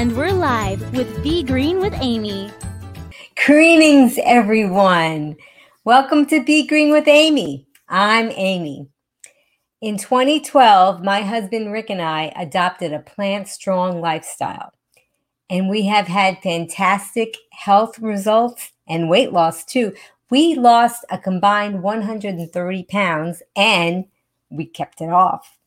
[0.00, 2.50] And we're live with Be Green with Amy.
[3.44, 5.36] Greetings, everyone.
[5.84, 7.66] Welcome to Be Green with Amy.
[7.86, 8.88] I'm Amy.
[9.82, 14.72] In 2012, my husband Rick and I adopted a plant strong lifestyle,
[15.50, 19.92] and we have had fantastic health results and weight loss too.
[20.30, 24.06] We lost a combined 130 pounds and
[24.48, 25.59] we kept it off.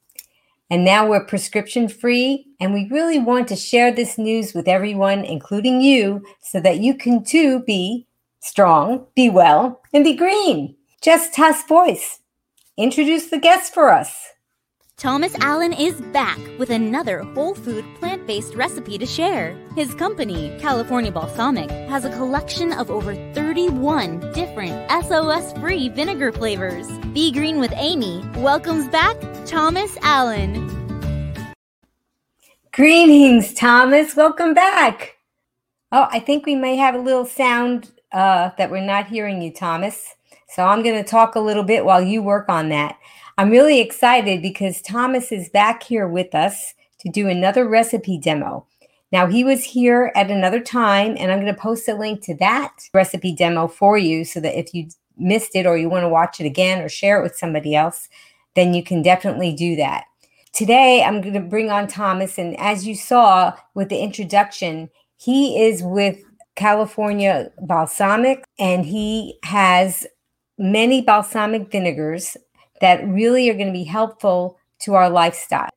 [0.73, 2.47] And now we're prescription free.
[2.59, 6.95] And we really want to share this news with everyone, including you, so that you
[6.95, 8.07] can too be
[8.39, 10.75] strong, be well, and be green.
[10.99, 12.21] Just Tuss Voice.
[12.75, 14.29] Introduce the guest for us.
[14.97, 19.55] Thomas Allen is back with another whole food plant based recipe to share.
[19.75, 26.87] His company, California Balsamic, has a collection of over 31 different SOS free vinegar flavors.
[27.13, 30.69] Be Green with Amy welcomes back Thomas Allen.
[32.71, 34.15] Greetings, Thomas.
[34.15, 35.17] Welcome back.
[35.91, 39.53] Oh, I think we may have a little sound uh, that we're not hearing you,
[39.53, 40.15] Thomas.
[40.49, 42.97] So I'm going to talk a little bit while you work on that.
[43.37, 48.65] I'm really excited because Thomas is back here with us to do another recipe demo.
[49.11, 52.35] Now, he was here at another time, and I'm going to post a link to
[52.37, 54.87] that recipe demo for you so that if you
[55.17, 58.09] missed it or you want to watch it again or share it with somebody else,
[58.55, 60.05] then you can definitely do that.
[60.51, 65.61] Today, I'm going to bring on Thomas, and as you saw with the introduction, he
[65.63, 66.19] is with
[66.55, 70.07] California Balsamic, and he has
[70.57, 72.37] many balsamic vinegars
[72.81, 75.69] that really are going to be helpful to our lifestyle.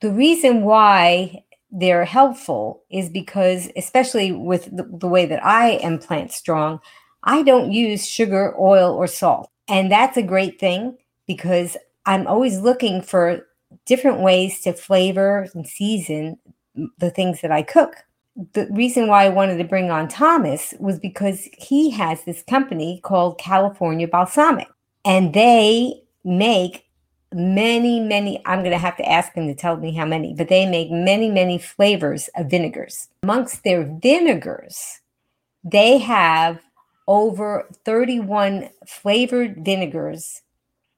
[0.00, 5.98] The reason why they're helpful is because, especially with the, the way that I am
[5.98, 6.80] plant strong,
[7.24, 9.50] I don't use sugar, oil, or salt.
[9.68, 13.46] And that's a great thing because I'm always looking for
[13.86, 16.38] different ways to flavor and season
[16.98, 17.94] the things that I cook.
[18.54, 23.00] The reason why I wanted to bring on Thomas was because he has this company
[23.02, 24.68] called California Balsamic,
[25.04, 26.86] and they make
[27.34, 30.48] many, many, I'm going to have to ask them to tell me how many, but
[30.48, 33.08] they make many, many flavors of vinegars.
[33.22, 35.00] Amongst their vinegars,
[35.64, 36.60] they have
[37.06, 40.42] over 31 flavored vinegars,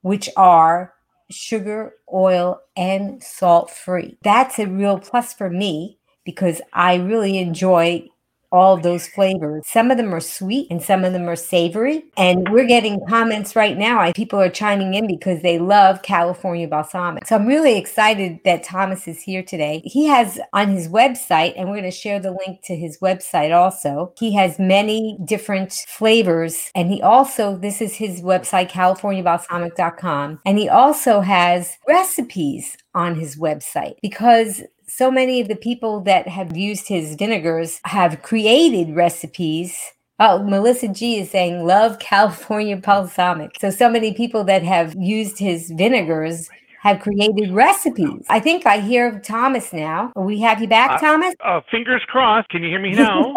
[0.03, 0.94] which are
[1.31, 4.19] sugar, oil, and salt free.
[4.23, 8.09] That's a real plus for me because I really enjoy
[8.55, 9.65] all those flavors.
[9.67, 12.05] Some of them are sweet and some of them are savory.
[12.17, 14.13] And we're getting comments right now.
[14.13, 17.27] People are chiming in because they love California balsamic.
[17.27, 19.83] So I'm really excited that Thomas is here today.
[19.85, 23.53] He has on his website, and we're going to share the link to his website
[23.53, 24.13] also.
[24.19, 26.71] He has many different flavors.
[26.77, 30.41] And he also, this is his website, californiabalsamic.com.
[30.47, 36.28] And he also has recipes on his website because so many of the people that
[36.28, 39.77] have used his vinegars have created recipes.
[40.19, 43.53] Oh, Melissa G is saying, love California balsamic.
[43.61, 46.49] So, so many people that have used his vinegars
[46.84, 48.27] have created recipes.
[48.28, 50.12] I think I hear Thomas now.
[50.17, 51.34] We have you back, uh, Thomas?
[51.43, 52.50] Uh, fingers crossed.
[52.50, 53.34] Can you hear me now?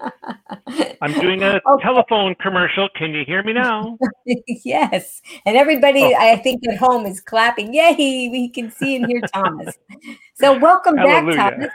[1.00, 1.82] I'm doing a okay.
[1.82, 2.90] telephone commercial.
[2.94, 3.96] Can you hear me now?
[4.46, 5.22] yes.
[5.46, 6.14] And everybody, oh.
[6.18, 7.72] I think, at home is clapping.
[7.72, 9.74] Yay, we can see and hear Thomas.
[10.34, 11.36] So, welcome Hallelujah.
[11.36, 11.70] back,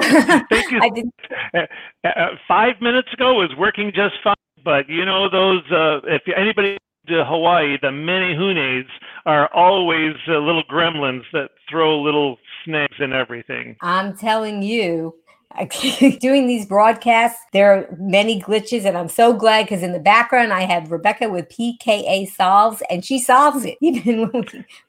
[0.00, 0.44] Thomas.
[0.48, 0.78] Thank you.
[0.80, 1.14] I didn't...
[1.52, 1.58] Uh,
[2.04, 4.36] uh, five minutes ago was working just fine.
[4.62, 6.76] But you know, those, uh, if anybody
[7.10, 8.86] to Hawaii, the menehunes
[9.26, 13.76] are always uh, little gremlins that throw little snakes and everything.
[13.80, 15.14] I'm telling you,
[16.20, 20.52] doing these broadcasts, there are many glitches, and I'm so glad because in the background
[20.52, 23.76] I have Rebecca with PKA Solves, and she solves it.
[23.82, 24.30] Even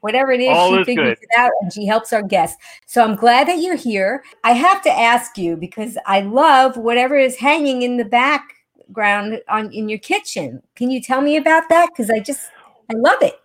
[0.02, 1.28] whatever it is, All she is figures good.
[1.30, 2.58] it out and she helps our guests.
[2.86, 4.24] So I'm glad that you're here.
[4.44, 8.56] I have to ask you because I love whatever is hanging in the back
[8.92, 10.62] background on in your kitchen.
[10.76, 11.90] Can you tell me about that?
[11.92, 12.52] Because I just
[12.90, 13.36] I love it.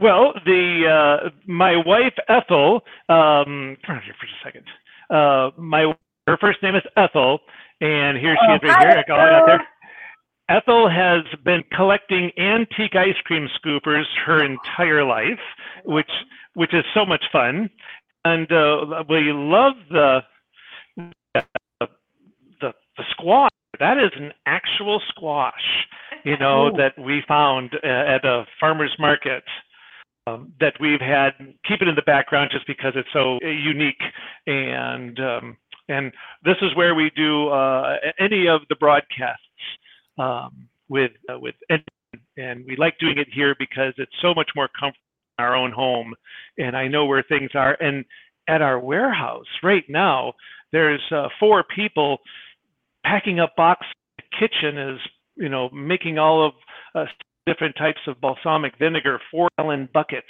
[0.00, 2.82] Well, the uh, my wife Ethel.
[3.08, 4.64] Um, for just a second.
[5.10, 5.94] Uh, my
[6.26, 7.38] her first name is Ethel,
[7.80, 9.04] and here she oh, is right here.
[9.06, 9.16] Ethel.
[9.16, 9.66] out there.
[10.48, 15.40] Ethel has been collecting antique ice cream scoopers her entire life,
[15.84, 16.10] which
[16.54, 17.70] which is so much fun,
[18.24, 20.20] and uh, we love the
[20.96, 21.42] the
[22.60, 25.86] the, the squash that is an actual squash,
[26.24, 29.44] you know, that we found uh, at a farmer's market.
[30.26, 31.32] Um, that we've had
[31.68, 34.00] keep it in the background just because it's so uh, unique.
[34.46, 35.56] And um,
[35.88, 36.12] and
[36.44, 39.42] this is where we do uh, any of the broadcasts
[40.18, 41.82] um, with uh, with and,
[42.36, 45.04] and we like doing it here because it's so much more comfortable
[45.38, 46.14] in our own home.
[46.58, 47.76] And I know where things are.
[47.80, 48.04] And
[48.48, 50.34] at our warehouse right now,
[50.72, 52.18] there's uh, four people
[53.04, 53.86] packing up box
[54.38, 54.98] kitchen is
[55.36, 56.52] you know making all of
[56.94, 57.04] uh,
[57.46, 60.26] different types of balsamic vinegar, four gallon buckets,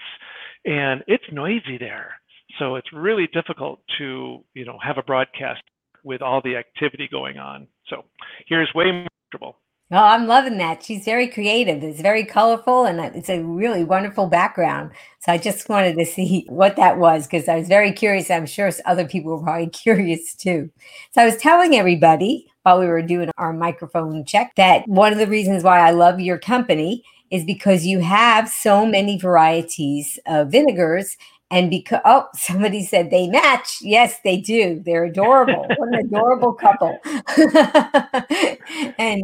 [0.65, 2.15] and it's noisy there.
[2.59, 5.63] So it's really difficult to you know have a broadcast
[6.03, 7.67] with all the activity going on.
[7.89, 8.05] So
[8.47, 9.59] here's way more comfortable.
[9.91, 10.83] Oh, I'm loving that.
[10.83, 11.83] She's very creative.
[11.83, 14.93] It's very colorful and it's a really wonderful background.
[15.21, 18.31] So I just wanted to see what that was because I was very curious.
[18.31, 20.71] I'm sure other people were probably curious too.
[21.13, 25.19] So I was telling everybody while we were doing our microphone check that one of
[25.19, 30.51] the reasons why I love your company is because you have so many varieties of
[30.51, 31.17] vinegars
[31.51, 33.79] and because oh, somebody said they match.
[33.81, 34.83] Yes, they do.
[34.85, 35.67] They're adorable.
[35.77, 36.99] what an adorable couple.
[38.99, 39.23] and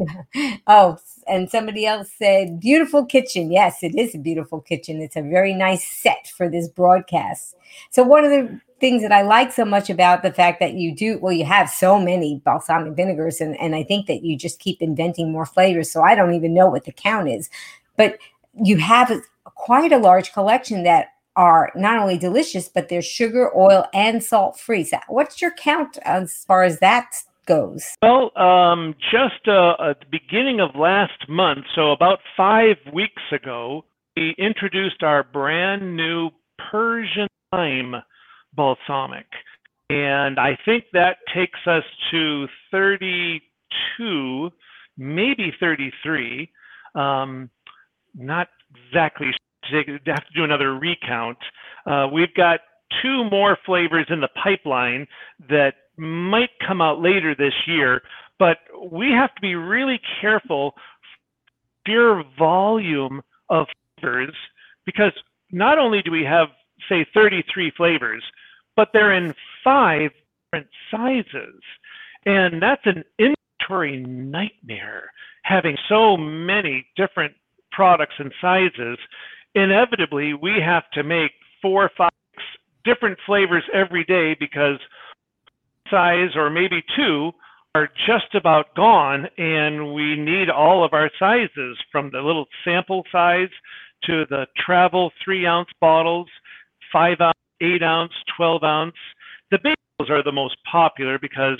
[0.67, 3.53] oh, and somebody else said beautiful kitchen.
[3.53, 5.01] Yes, it is a beautiful kitchen.
[5.01, 7.57] It's a very nice set for this broadcast.
[7.91, 10.95] So one of the things that I like so much about the fact that you
[10.95, 14.59] do well, you have so many balsamic vinegars, and, and I think that you just
[14.59, 15.91] keep inventing more flavors.
[15.91, 17.51] So I don't even know what the count is,
[17.97, 18.19] but
[18.63, 19.13] you have
[19.45, 24.59] quite a large collection that are not only delicious, but they're sugar, oil, and salt
[24.59, 24.85] free.
[24.85, 27.11] So what's your count as far as that
[27.47, 27.85] goes?
[28.03, 33.85] Well, um, just uh, at the beginning of last month, so about five weeks ago,
[34.17, 36.31] we introduced our brand new
[36.71, 37.94] Persian lime
[38.55, 39.26] balsamic.
[39.88, 44.50] And I think that takes us to 32,
[44.97, 46.50] maybe 33.
[46.94, 47.50] Um,
[48.15, 48.49] not
[48.87, 49.31] exactly
[50.07, 51.39] have to do another recount.
[51.87, 52.61] Uh, we've got
[53.03, 55.07] two more flavors in the pipeline
[55.49, 58.03] that might come out later this year,
[58.39, 58.59] but
[58.91, 60.75] we have to be really careful
[61.87, 63.67] sheer volume of
[64.01, 64.35] flavors
[64.87, 65.12] because
[65.51, 66.49] not only do we have
[66.89, 68.23] say 33 flavors,
[68.77, 70.11] but they're in five
[70.53, 71.61] different sizes.
[72.27, 75.11] And that's an inventory nightmare
[75.43, 77.35] having so many different
[77.73, 78.99] products and sizes
[79.55, 82.11] inevitably we have to make four or five
[82.85, 84.79] different flavors every day because
[85.91, 87.32] size or maybe two
[87.75, 93.05] are just about gone and we need all of our sizes from the little sample
[93.12, 93.49] size
[94.05, 96.29] to the travel three ounce bottles,
[96.93, 98.94] five ounce, eight ounce, 12 ounce.
[99.50, 101.58] The big ones are the most popular because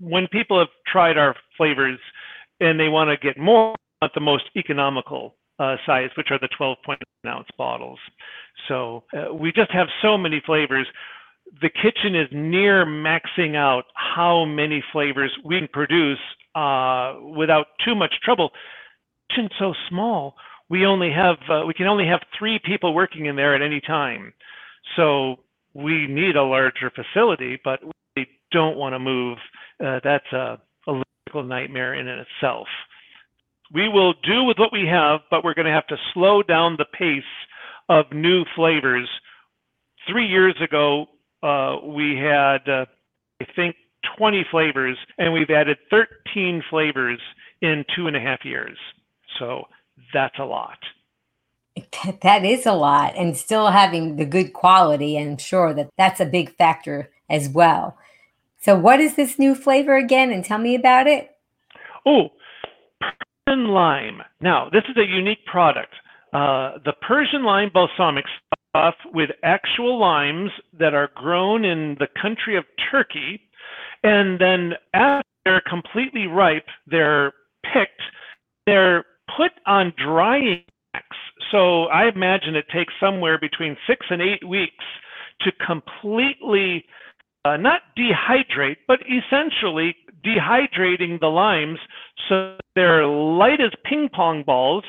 [0.00, 1.98] when people have tried our flavors
[2.60, 6.48] and they want to get more, want the most economical uh, size, which are the
[6.58, 7.98] 12.1 ounce bottles.
[8.68, 10.86] So uh, we just have so many flavors.
[11.60, 16.18] The kitchen is near maxing out how many flavors we can produce
[16.54, 18.50] uh, without too much trouble.
[19.30, 20.34] Kitchen's so small,
[20.68, 23.80] we only have uh, we can only have three people working in there at any
[23.80, 24.32] time.
[24.96, 25.36] So
[25.74, 27.80] we need a larger facility, but
[28.16, 29.38] we don't want to move.
[29.84, 32.66] Uh, that's a, a logistical nightmare in itself
[33.72, 36.76] we will do with what we have, but we're going to have to slow down
[36.78, 37.22] the pace
[37.88, 39.08] of new flavors.
[40.08, 41.06] Three years ago,
[41.42, 42.86] uh, we had, uh,
[43.40, 43.76] I think,
[44.18, 47.20] 20 flavors, and we've added 13 flavors
[47.60, 48.78] in two and a half years.
[49.38, 49.64] So
[50.12, 50.78] that's a lot.
[52.22, 55.16] That is a lot, and still having the good quality.
[55.16, 57.98] And I'm sure that that's a big factor as well.
[58.58, 60.32] So, what is this new flavor again?
[60.32, 61.30] And tell me about it.
[62.06, 62.30] Oh,
[63.46, 64.22] Persian lime.
[64.40, 65.92] Now, this is a unique product.
[66.32, 68.24] Uh, the Persian lime balsamic
[68.72, 73.40] stuff with actual limes that are grown in the country of Turkey,
[74.02, 77.32] and then after they're completely ripe, they're
[77.72, 78.02] picked.
[78.66, 79.04] They're
[79.36, 80.62] put on drying
[80.92, 81.16] racks.
[81.52, 84.84] So I imagine it takes somewhere between six and eight weeks
[85.42, 86.84] to completely
[87.44, 89.94] uh, not dehydrate, but essentially
[90.26, 91.78] dehydrating the limes
[92.28, 94.84] so they're light as ping pong balls.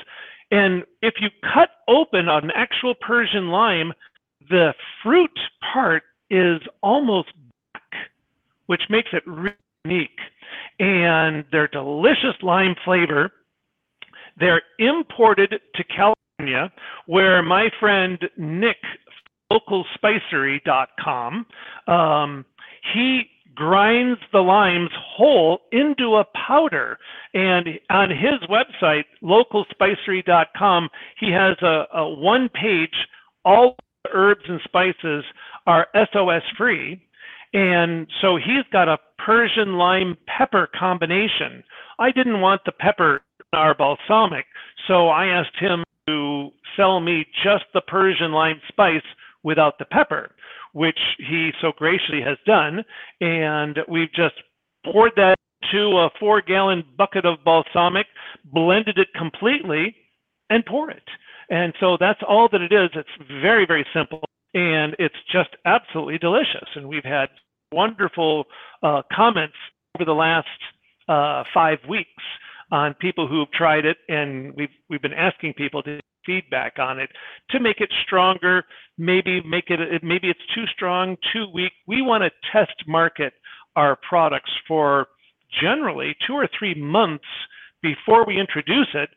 [0.52, 3.94] And if you cut open an actual Persian lime,
[4.50, 5.38] the fruit
[5.74, 7.30] part is almost
[7.74, 7.84] black,
[8.68, 10.20] which makes it really unique.
[10.80, 13.32] And they're delicious lime flavor.
[14.40, 16.72] They're imported to California,
[17.08, 18.78] where my friend Nick,
[19.52, 21.46] localspicery.com,
[21.88, 22.46] um,
[22.94, 26.98] he grinds the limes whole into a powder.
[27.34, 32.94] And on his website, localspicery.com, he has a, a one page,
[33.44, 33.76] all
[34.14, 35.26] herbs and spices
[35.66, 37.02] are SOS free.
[37.54, 41.64] And so he's got a Persian lime pepper combination.
[41.98, 44.46] I didn't want the pepper in our balsamic,
[44.88, 49.02] so I asked him to sell me just the Persian lime spice
[49.44, 50.30] without the pepper
[50.78, 52.86] which he so graciously has done.
[53.20, 54.36] And we've just
[54.86, 58.06] poured that into a four gallon bucket of balsamic,
[58.46, 59.96] blended it completely,
[60.52, 61.02] and pour it.
[61.50, 62.92] And so that's all that it is.
[62.94, 66.70] It's very, very simple and it's just absolutely delicious.
[66.76, 67.30] And we've had
[67.72, 68.46] wonderful
[68.84, 69.56] uh, comments
[69.96, 70.48] over the last
[71.10, 72.24] uh, five weeks
[72.72, 77.10] on people who've tried it, and we've we've been asking people to feedback on it
[77.52, 78.64] to make it stronger.
[78.98, 81.72] Maybe make it maybe it's too strong, too weak.
[81.88, 83.34] We want to test market
[83.76, 85.08] our products for
[85.62, 87.26] generally two or three months
[87.82, 89.10] before we introduce it.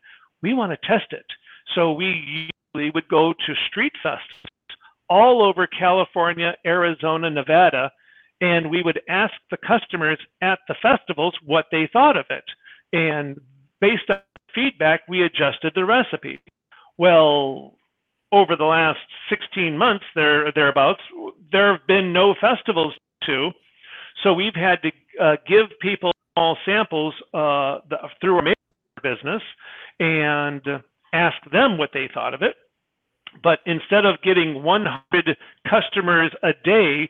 [0.42, 1.26] We want to test it.
[1.74, 4.50] So we usually would go to street festivals
[5.08, 7.90] all over California, Arizona, Nevada,
[8.40, 12.44] and we would ask the customers at the festivals what they thought of it.
[12.92, 13.40] And
[13.80, 14.18] based on
[14.54, 16.40] feedback, we adjusted the recipe.
[16.98, 17.74] Well,
[18.32, 21.00] over the last 16 months, there thereabouts,
[21.52, 22.94] there have been no festivals
[23.26, 23.50] to,
[24.22, 24.92] so we've had to
[25.22, 28.54] uh, give people small samples uh, the, through our
[29.02, 29.42] business
[29.98, 30.62] and
[31.12, 32.54] ask them what they thought of it.
[33.42, 35.36] But instead of getting 100
[35.68, 37.08] customers a day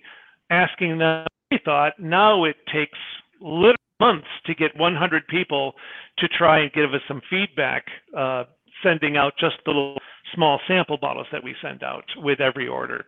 [0.51, 2.99] asking them what they thought, now it takes
[3.41, 5.75] literally months to get 100 people
[6.19, 7.85] to try and give us some feedback,
[8.17, 8.45] uh,
[8.83, 9.99] sending out just the little
[10.35, 13.05] small sample bottles that we send out with every order.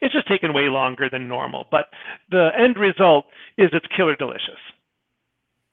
[0.00, 1.86] It's just taken way longer than normal, but
[2.30, 4.58] the end result is it's killer delicious.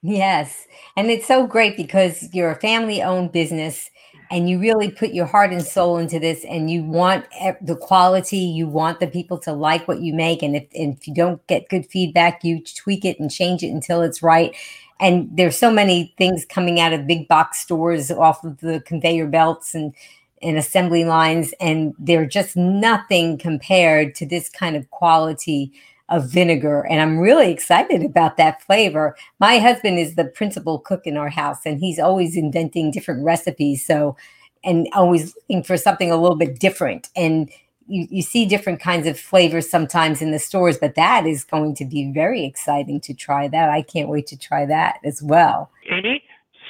[0.03, 0.67] Yes.
[0.97, 3.89] And it's so great because you're a family owned business
[4.31, 7.25] and you really put your heart and soul into this and you want
[7.61, 11.07] the quality you want the people to like what you make and if, and if
[11.07, 14.55] you don't get good feedback you tweak it and change it until it's right.
[14.99, 19.27] And there's so many things coming out of big box stores off of the conveyor
[19.27, 19.93] belts and
[20.41, 25.71] and assembly lines and they're just nothing compared to this kind of quality
[26.11, 29.15] of vinegar and i'm really excited about that flavor.
[29.39, 33.85] My husband is the principal cook in our house and he's always inventing different recipes
[33.85, 34.15] so
[34.63, 37.49] and always looking for something a little bit different and
[37.87, 41.73] you, you see different kinds of flavors sometimes in the stores but that is going
[41.75, 43.69] to be very exciting to try that.
[43.69, 45.71] I can't wait to try that as well.
[45.89, 46.21] Amy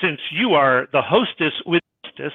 [0.01, 1.81] since you are the hostess with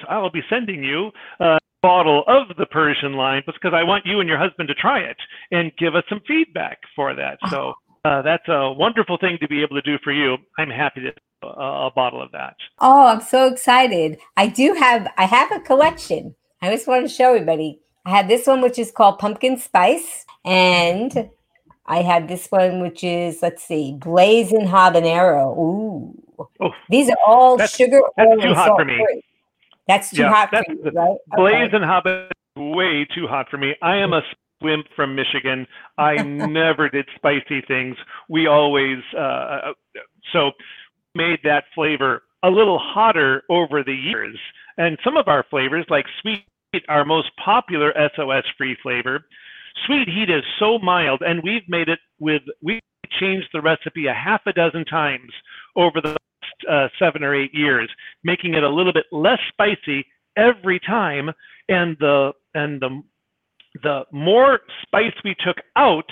[0.09, 4.27] i'll be sending you uh, bottle of the Persian lime because I want you and
[4.27, 5.17] your husband to try it
[5.51, 7.37] and give us some feedback for that.
[7.49, 7.73] So
[8.05, 10.37] uh, that's a wonderful thing to be able to do for you.
[10.57, 11.11] I'm happy to
[11.43, 12.55] uh, a bottle of that.
[12.79, 14.17] Oh, I'm so excited.
[14.35, 16.35] I do have I have a collection.
[16.61, 17.79] I just want to show everybody.
[18.05, 21.29] I have this one which is called pumpkin spice and
[21.85, 25.57] I have this one which is let's see, blazing habanero.
[25.57, 26.23] Ooh.
[26.59, 29.23] Oh, These are all that's, sugar that's too hot for me.
[29.87, 31.17] That's too yeah, hot for you, right?
[31.35, 31.75] Blaze okay.
[31.77, 33.75] and Hobbit way too hot for me.
[33.81, 34.21] I am a
[34.61, 35.67] wimp from Michigan.
[35.97, 37.95] I never did spicy things.
[38.29, 39.73] We always uh, uh,
[40.33, 40.51] so
[41.15, 44.37] made that flavor a little hotter over the years.
[44.77, 46.45] And some of our flavors, like sweet,
[46.87, 49.25] our most popular SOS free flavor,
[49.85, 52.79] sweet heat is so mild, and we've made it with we
[53.19, 55.31] changed the recipe a half a dozen times
[55.75, 56.15] over the
[56.69, 57.89] uh, seven or eight years,
[58.23, 61.31] making it a little bit less spicy every time.
[61.69, 63.03] And the and the
[63.83, 66.09] the more spice we took out,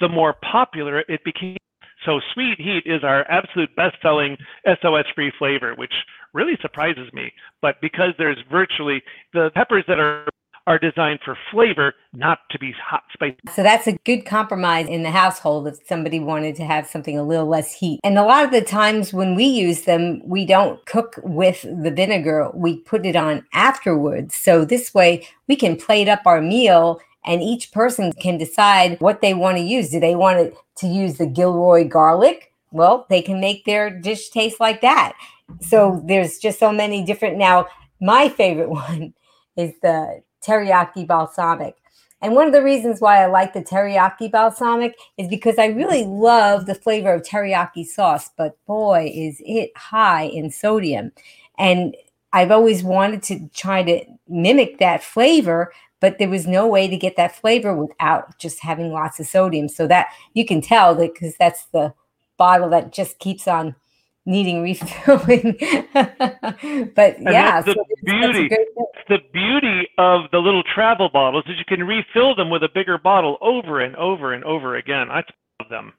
[0.00, 1.56] the more popular it became.
[2.04, 5.92] So sweet heat is our absolute best-selling SOS-free flavor, which
[6.32, 7.32] really surprises me.
[7.60, 9.02] But because there's virtually
[9.32, 10.26] the peppers that are
[10.68, 13.38] are designed for flavor, not to be hot spicy.
[13.54, 17.22] So that's a good compromise in the household if somebody wanted to have something a
[17.22, 18.00] little less heat.
[18.04, 21.90] And a lot of the times when we use them, we don't cook with the
[21.90, 24.36] vinegar, we put it on afterwards.
[24.36, 29.22] So this way we can plate up our meal and each person can decide what
[29.22, 29.88] they want to use.
[29.88, 32.52] Do they want to use the Gilroy garlic?
[32.72, 35.14] Well, they can make their dish taste like that.
[35.62, 37.38] So there's just so many different.
[37.38, 37.68] Now,
[38.02, 39.14] my favorite one
[39.56, 41.76] is the teriyaki balsamic.
[42.20, 46.04] And one of the reasons why I like the teriyaki balsamic is because I really
[46.04, 51.12] love the flavor of teriyaki sauce, but boy, is it high in sodium.
[51.58, 51.96] And
[52.32, 56.96] I've always wanted to try to mimic that flavor, but there was no way to
[56.96, 59.68] get that flavor without just having lots of sodium.
[59.68, 61.94] So that you can tell that because that's the
[62.36, 63.76] bottle that just keeps on
[64.28, 65.56] needing refilling.
[66.94, 68.48] but and yeah, the so beauty.
[69.08, 72.98] the beauty of the little travel bottles is you can refill them with a bigger
[72.98, 75.10] bottle over and over and over again.
[75.10, 75.24] I
[75.60, 75.94] love them.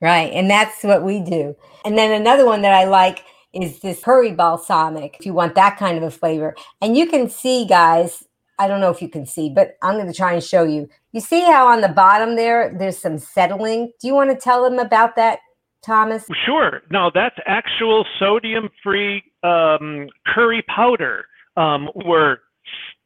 [0.00, 1.56] Right, and that's what we do.
[1.84, 5.16] And then another one that I like is this curry balsamic.
[5.18, 8.22] If you want that kind of a flavor, and you can see, guys,
[8.58, 10.88] I don't know if you can see, but I'm going to try and show you.
[11.12, 13.92] You see how on the bottom there, there's some settling.
[14.00, 15.40] Do you want to tell them about that,
[15.86, 16.26] Thomas?
[16.44, 16.82] Sure.
[16.90, 21.26] No, that's actual sodium-free um, curry powder.
[21.56, 22.38] Um, we're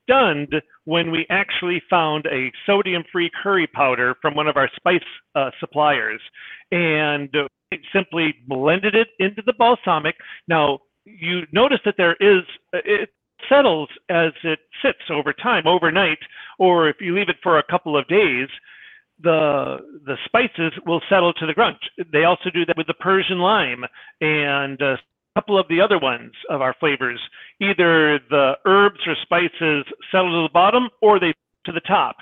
[0.02, 0.54] stunned
[0.86, 6.20] when we actually found a sodium-free curry powder from one of our spice uh, suppliers,
[6.72, 7.28] and
[7.92, 10.16] simply blended it into the balsamic.
[10.48, 13.10] Now you notice that there is it
[13.48, 16.18] settles as it sits over time, overnight,
[16.58, 18.48] or if you leave it for a couple of days,
[19.22, 21.76] the the spices will settle to the ground.
[22.12, 23.84] They also do that with the Persian lime
[24.20, 24.98] and a
[25.34, 27.20] couple of the other ones of our flavors.
[27.60, 31.32] Either the herbs or spices settle to the bottom or they
[31.66, 32.16] to the top.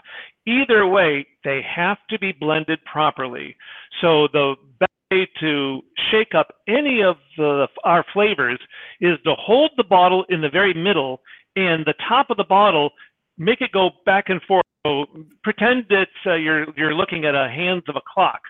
[0.47, 3.55] Either way, they have to be blended properly.
[4.00, 8.59] So the best way to shake up any of the, our flavors
[9.00, 11.21] is to hold the bottle in the very middle
[11.57, 12.90] and the top of the bottle,
[13.38, 14.64] make it go back and forth.
[14.87, 15.07] So
[15.42, 18.40] pretend that uh, you're, you're looking at a hands of a clock.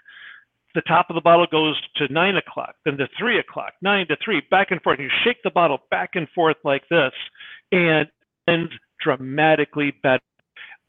[0.74, 4.16] The top of the bottle goes to nine o'clock, then to three o'clock, nine to
[4.24, 4.98] three, back and forth.
[5.00, 7.12] You shake the bottle back and forth like this,
[7.72, 8.06] and
[8.48, 8.70] ends
[9.02, 10.22] dramatically better.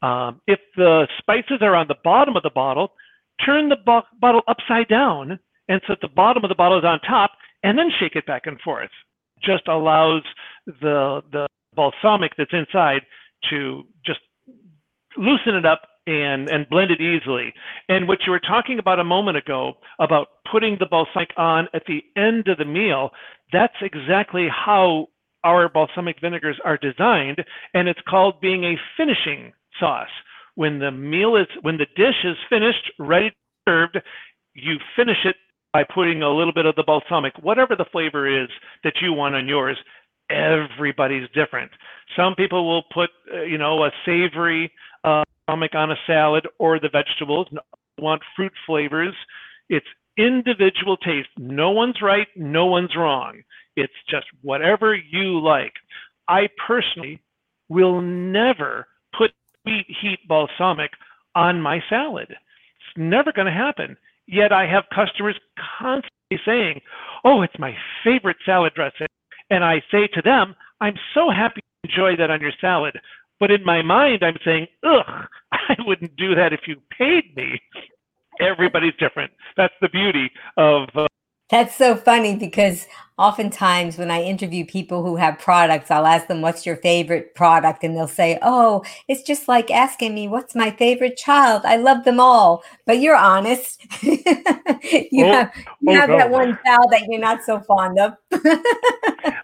[0.02, 2.92] Um, if the spices are on the bottom of the bottle,
[3.44, 5.38] turn the bo- bottle upside down
[5.70, 7.30] and so the bottom of the bottle is on top,
[7.62, 8.90] and then shake it back and forth.
[9.42, 10.22] Just allows
[10.66, 13.02] the the balsamic that's inside
[13.48, 14.20] to just
[15.16, 17.52] loosen it up and and blend it easily.
[17.88, 21.82] And what you were talking about a moment ago about putting the balsamic on at
[21.86, 23.10] the end of the meal,
[23.52, 25.08] that's exactly how
[25.44, 27.42] our balsamic vinegars are designed,
[27.74, 30.08] and it's called being a finishing sauce.
[30.54, 33.32] When the meal is when the dish is finished, ready
[33.68, 33.98] served,
[34.54, 35.36] you finish it
[35.72, 38.48] by putting a little bit of the balsamic, whatever the flavor is
[38.82, 39.78] that you want on yours.
[40.30, 41.70] Everybody's different.
[42.16, 44.72] Some people will put, uh, you know, a savory
[45.04, 47.48] uh, on a salad or the vegetables.
[47.50, 47.60] and
[47.98, 49.14] Want fruit flavors.
[49.68, 51.28] It's individual taste.
[51.38, 52.28] No one's right.
[52.36, 53.42] No one's wrong.
[53.76, 55.72] It's just whatever you like.
[56.28, 57.20] I personally
[57.68, 60.90] will never put sweet heat balsamic
[61.34, 62.28] on my salad.
[62.30, 63.96] It's never going to happen.
[64.26, 65.36] Yet I have customers
[65.78, 66.80] constantly saying,
[67.24, 67.74] Oh, it's my
[68.04, 69.06] favorite salad dressing.
[69.50, 72.98] And I say to them, I'm so happy to enjoy that on your salad.
[73.38, 75.04] But in my mind, I'm saying, Ugh,
[75.52, 77.60] I wouldn't do that if you paid me.
[78.40, 79.32] Everybody's different.
[79.56, 81.08] That's the beauty of uh,
[81.50, 82.86] that's so funny because
[83.20, 87.84] oftentimes when I interview people who have products, I'll ask them, What's your favorite product?
[87.84, 91.62] And they'll say, Oh, it's just like asking me, What's my favorite child?
[91.64, 92.64] I love them all.
[92.86, 93.84] But you're honest.
[94.02, 94.22] you
[95.26, 96.16] oh, have, you oh, have no.
[96.16, 98.14] that one child that you're not so fond of.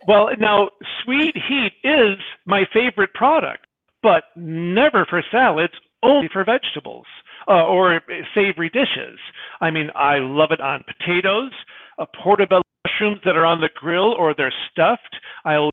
[0.09, 0.71] well, now,
[1.05, 3.67] Sweet Heat is my favorite product,
[4.03, 7.07] but never for salads, only for vegetables.
[7.49, 8.01] Uh, or
[8.35, 9.21] savory dishes.
[9.61, 11.53] I mean, I love it on potatoes
[11.99, 15.17] uh, portobello mushrooms that are on the grill or they're stuffed.
[15.45, 15.71] I'll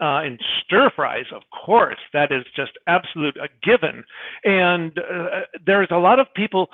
[0.00, 4.02] uh, in stir fries, of course, that is just absolute a given.
[4.44, 6.68] And uh, there's a lot of people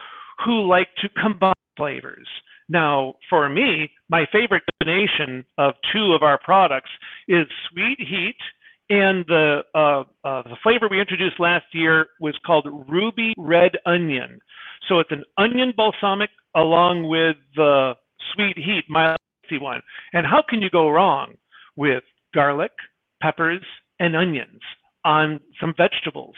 [0.45, 2.29] who like to combine flavors.
[2.69, 6.91] Now, for me, my favorite combination of two of our products
[7.29, 8.37] is sweet heat,
[8.91, 14.39] and the uh, uh, the flavor we introduced last year was called ruby red onion.
[14.89, 17.95] So it's an onion balsamic along with the
[18.35, 19.19] sweet heat, mild
[19.61, 19.81] one.
[20.13, 21.35] And how can you go wrong
[21.77, 22.03] with
[22.35, 22.73] garlic,
[23.23, 23.63] peppers,
[24.01, 24.61] and onions
[25.05, 26.35] on some vegetables?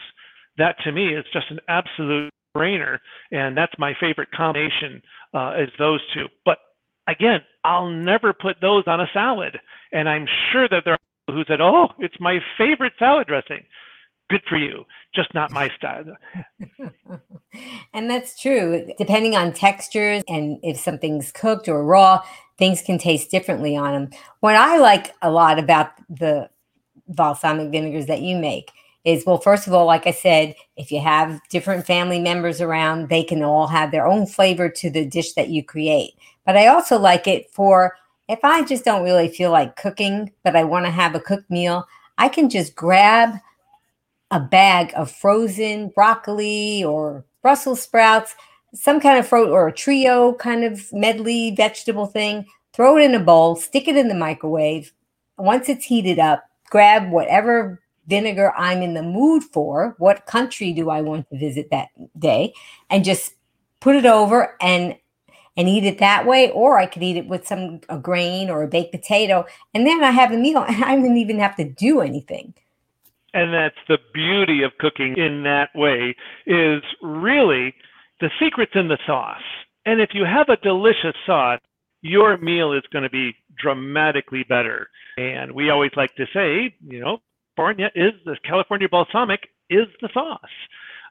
[0.59, 2.99] That to me is just an absolute brainer,
[3.31, 5.01] and that's my favorite combination
[5.35, 6.27] uh, is those two.
[6.45, 6.59] But
[7.07, 9.59] again, I'll never put those on a salad,
[9.93, 13.65] and I'm sure that there are people who said, "Oh, it's my favorite salad dressing."
[14.29, 16.05] Good for you just not my style.
[17.95, 18.87] And that's true.
[18.99, 22.23] Depending on textures and if something's cooked or raw
[22.59, 24.11] things can taste differently on them
[24.41, 26.51] what i like a lot about the
[27.07, 28.73] balsamic vinegars that you make
[29.05, 33.09] is well first of all like i said if you have different family members around
[33.09, 36.13] they can all have their own flavor to the dish that you create.
[36.45, 37.95] But i also like it for
[38.29, 41.51] if i just don't really feel like cooking but i want to have a cooked
[41.51, 41.87] meal
[42.19, 43.39] i can just grab
[44.31, 48.35] a bag of frozen broccoli or Brussels sprouts,
[48.75, 53.15] some kind of fruit or a trio kind of medley vegetable thing, throw it in
[53.15, 54.93] a bowl, stick it in the microwave.
[55.39, 60.91] Once it's heated up, grab whatever vinegar I'm in the mood for, what country do
[60.91, 61.89] I want to visit that
[62.19, 62.53] day,
[62.91, 63.35] and just
[63.81, 64.97] put it over and
[65.57, 68.63] and eat it that way, or I could eat it with some a grain or
[68.63, 71.65] a baked potato, and then I have a meal, and I didn't even have to
[71.65, 72.55] do anything.
[73.39, 77.73] And that's the beauty of cooking in that way is really
[78.21, 79.37] the secret's in the sauce.
[79.87, 81.61] And if you have a delicious sauce,
[82.03, 84.89] your meal is going to be dramatically better.
[85.17, 87.19] And we always like to say, you know,
[87.55, 90.41] California is the California balsamic is the sauce.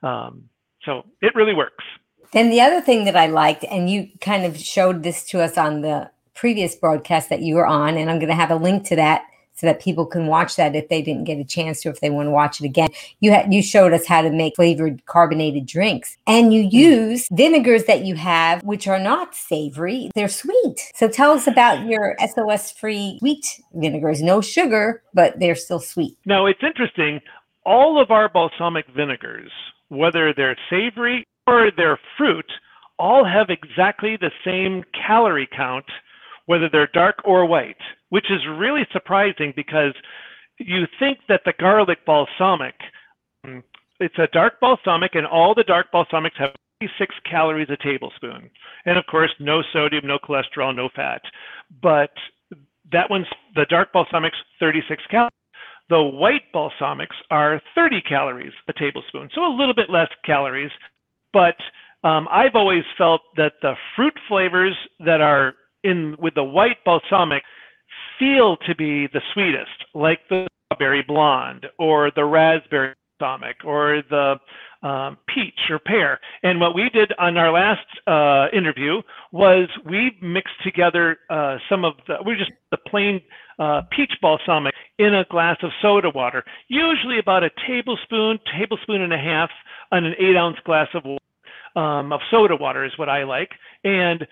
[0.04, 0.50] Um,
[0.84, 1.86] so it really works.
[2.34, 5.58] Then the other thing that I liked, and you kind of showed this to us
[5.58, 8.86] on the previous broadcast that you were on, and I'm going to have a link
[8.88, 9.24] to that
[9.58, 12.10] so that people can watch that if they didn't get a chance to, if they
[12.10, 12.90] want to watch it again.
[13.20, 16.72] You had you showed us how to make flavored carbonated drinks, and you mm.
[16.72, 20.92] use vinegars that you have, which are not savory; they're sweet.
[20.96, 24.22] So tell us about your SOS-free sweet vinegars.
[24.22, 26.18] No sugar, but they're still sweet.
[26.26, 27.20] Now it's interesting.
[27.66, 29.52] All of our balsamic vinegars,
[29.90, 32.46] whether they're savory or they're fruit,
[32.98, 35.86] all have exactly the same calorie count
[36.48, 37.78] whether they're dark or white,
[38.10, 39.94] which is really surprising because
[40.60, 42.76] you think that the garlic balsamic,
[44.00, 48.50] it's a dark balsamic, and all the dark balsamics have 36 calories a tablespoon.
[48.86, 51.22] And of course, no sodium, no cholesterol, no fat.
[51.82, 52.12] But
[52.92, 55.32] that one's the dark balsamics, 36 calories.
[55.90, 60.72] The white balsamics are 30 calories a tablespoon, so a little bit less calories.
[61.32, 61.56] But
[62.04, 67.44] um, I've always felt that the fruit flavors that are in with the white balsamic
[68.20, 74.36] feel to be the sweetest, like the strawberry blonde or the raspberry balsamic or the
[74.88, 76.20] um, peach or pear.
[76.44, 79.02] And what we did on our last uh, interview
[79.32, 83.22] was we mixed together uh, some of the, we just the plain
[83.60, 89.14] uh, peach balsamic in a glass of soda water, usually about a tablespoon, tablespoon and
[89.14, 89.50] a half
[89.92, 91.24] on an eight ounce glass of water.
[91.76, 93.52] Um, of soda water is what I like.
[93.84, 94.26] And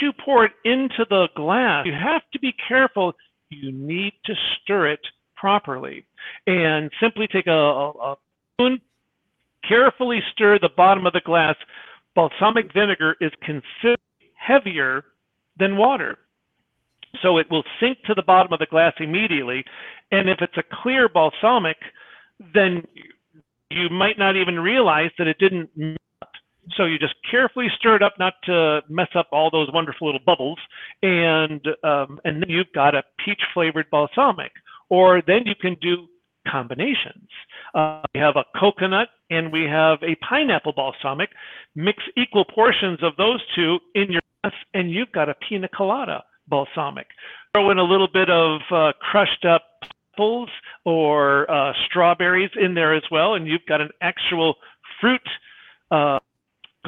[0.00, 3.12] you pour it into the glass, you have to be careful.
[3.50, 5.00] You need to stir it
[5.36, 6.04] properly.
[6.46, 8.16] And simply take a, a,
[8.54, 8.80] spoon,
[9.66, 11.56] carefully stir the bottom of the glass.
[12.14, 15.04] Balsamic vinegar is considerably heavier
[15.58, 16.18] than water.
[17.22, 19.64] So it will sink to the bottom of the glass immediately.
[20.12, 21.76] And if it's a clear balsamic,
[22.54, 22.82] then
[23.70, 25.70] you might not even realize that it didn't
[26.76, 30.20] so you just carefully stir it up, not to mess up all those wonderful little
[30.24, 30.58] bubbles,
[31.02, 34.52] and um, and then you've got a peach flavored balsamic.
[34.90, 36.06] Or then you can do
[36.50, 37.28] combinations.
[37.74, 41.28] Uh, we have a coconut and we have a pineapple balsamic.
[41.74, 46.24] Mix equal portions of those two in your glass, and you've got a pina colada
[46.48, 47.06] balsamic.
[47.52, 49.62] Throw in a little bit of uh, crushed up
[50.14, 50.48] apples
[50.84, 54.54] or uh, strawberries in there as well, and you've got an actual
[55.00, 55.20] fruit
[55.90, 56.18] uh,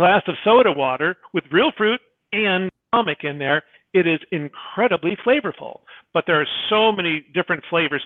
[0.00, 2.00] glass of soda water with real fruit
[2.32, 5.80] and comic in there, it is incredibly flavorful.
[6.14, 8.02] But there are so many different flavors.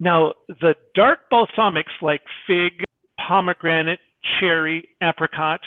[0.00, 2.82] Now, the dark balsamics like fig,
[3.28, 4.00] pomegranate,
[4.40, 5.60] cherry, apricot,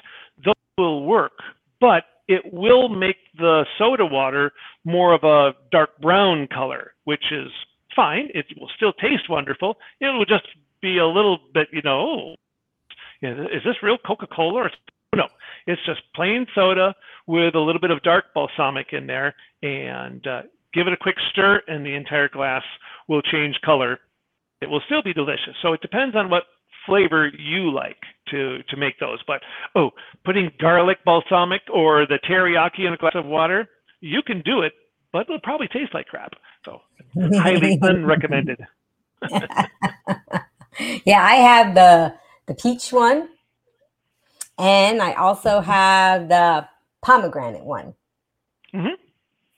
[0.44, 1.34] those will work,
[1.80, 4.52] but it will make the soda water
[4.84, 7.50] more of a dark brown color, which is
[7.96, 8.30] fine.
[8.34, 9.78] It will still taste wonderful.
[10.02, 10.48] It will just
[10.82, 12.36] be a little bit, you know, oh,
[13.22, 14.72] is this real Coca-Cola or
[15.18, 15.28] no,
[15.66, 16.96] it's just plain soda
[17.28, 20.42] with a little bit of dark balsamic in there, and uh,
[20.74, 22.64] give it a quick stir, and the entire glass
[23.08, 24.00] will change color.
[24.62, 25.56] It will still be delicious.
[25.62, 26.44] So it depends on what
[26.86, 27.98] flavor you like
[28.32, 29.20] to to make those.
[29.28, 29.42] But
[29.76, 29.92] oh,
[30.26, 33.68] putting garlic balsamic or the teriyaki in a glass of water,
[34.00, 34.74] you can do it,
[35.12, 36.34] but it'll probably taste like crap.
[36.66, 36.82] So
[37.16, 38.66] highly unrecommended.
[41.06, 42.14] yeah, I have the
[42.48, 43.30] the peach one
[44.58, 46.68] and I also have the
[47.02, 47.94] pomegranate one.
[48.74, 48.96] Mm-hmm.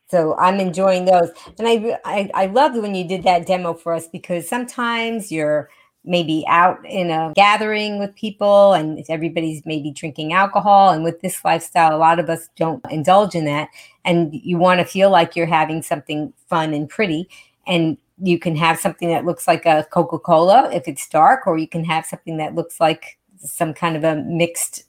[0.09, 3.93] So I'm enjoying those, and I, I I loved when you did that demo for
[3.93, 5.69] us because sometimes you're
[6.05, 10.89] maybe out in a gathering with people and everybody's maybe drinking alcohol.
[10.91, 13.69] And with this lifestyle a lot of us don't indulge in that.
[14.05, 17.29] And you want to feel like you're having something fun and pretty.
[17.67, 21.67] And you can have something that looks like a coca-cola if it's dark or you
[21.67, 24.83] can have something that looks like some kind of a mixed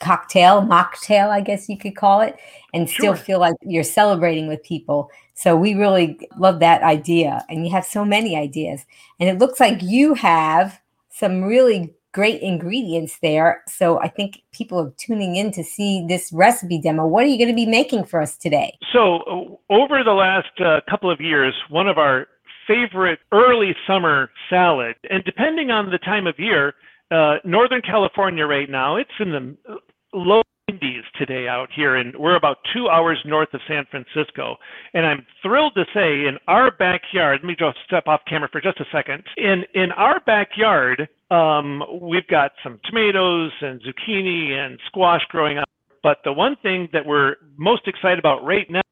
[0.00, 2.36] cocktail, mocktail, I guess you could call it,
[2.74, 5.10] and still feel like you're celebrating with people.
[5.34, 7.44] So we really love that idea.
[7.48, 8.84] And you have so many ideas.
[9.20, 13.62] And it looks like you have some really great ingredients there.
[13.66, 17.06] So I think people are tuning in to see this recipe demo.
[17.06, 18.76] What are you going to be making for us today?
[18.92, 22.26] So, uh, over the last uh, couple of years, one of our
[22.66, 26.74] favorite early summer salad, and depending on the time of year,
[27.12, 29.76] uh, Northern California right now, it's in the
[30.14, 34.56] low 90s today out here, and we're about two hours north of San Francisco.
[34.94, 38.60] And I'm thrilled to say, in our backyard, let me just step off camera for
[38.60, 39.22] just a second.
[39.36, 45.68] In in our backyard, um, we've got some tomatoes and zucchini and squash growing up.
[46.02, 48.82] But the one thing that we're most excited about right now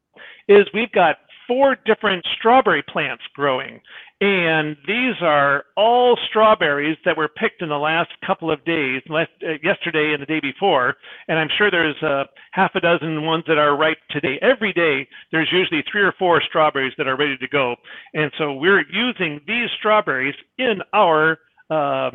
[0.49, 1.17] is we've got
[1.51, 3.81] four different strawberry plants growing.
[4.21, 9.31] And these are all strawberries that were picked in the last couple of days, last,
[9.43, 10.95] uh, yesterday and the day before.
[11.27, 14.39] And I'm sure there's uh, half a dozen ones that are ripe today.
[14.43, 17.75] Every day, there's usually three or four strawberries that are ready to go.
[18.15, 22.13] And so we're using these strawberries in our uh,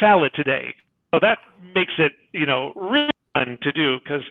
[0.00, 0.74] salad today.
[1.12, 1.38] So that
[1.74, 4.22] makes it, you know, really fun to do because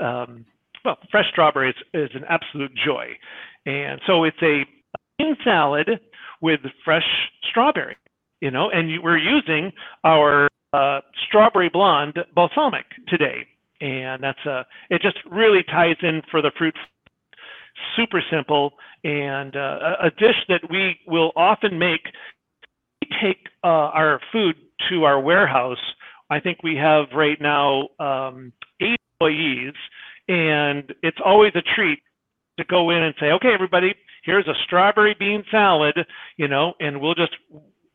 [0.00, 0.44] um,
[0.84, 3.06] well, fresh strawberries is an absolute joy.
[3.66, 4.64] And so it's a
[5.44, 5.88] salad
[6.40, 7.06] with fresh
[7.48, 7.96] strawberry,
[8.40, 9.72] you know, and we're using
[10.04, 13.46] our uh, strawberry blonde balsamic today.
[13.80, 16.74] And that's a, it just really ties in for the fruit.
[17.96, 22.02] Super simple and uh, a dish that we will often make.
[23.00, 24.56] We take uh, our food
[24.90, 25.78] to our warehouse.
[26.30, 29.74] I think we have right now um, eight employees
[30.32, 31.98] and it's always a treat
[32.58, 35.94] to go in and say, okay, everybody, here's a strawberry bean salad,
[36.38, 37.36] you know, and we'll just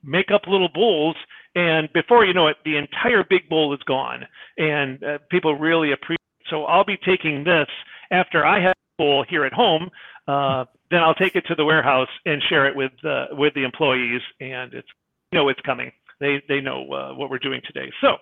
[0.03, 1.15] make up little bowls.
[1.55, 4.27] And before you know it, the entire big bowl is gone.
[4.57, 6.47] And uh, people really appreciate it.
[6.51, 7.67] So I'll be taking this
[8.11, 9.89] after I have a bowl here at home.
[10.27, 13.63] Uh, then I'll take it to the warehouse and share it with uh, with the
[13.63, 14.87] employees, and it's
[15.31, 15.91] you know it's coming.
[16.19, 17.91] They they know uh, what we're doing today.
[18.01, 18.17] So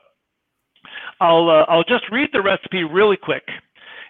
[1.20, 3.44] I'll uh, I'll just read the recipe really quick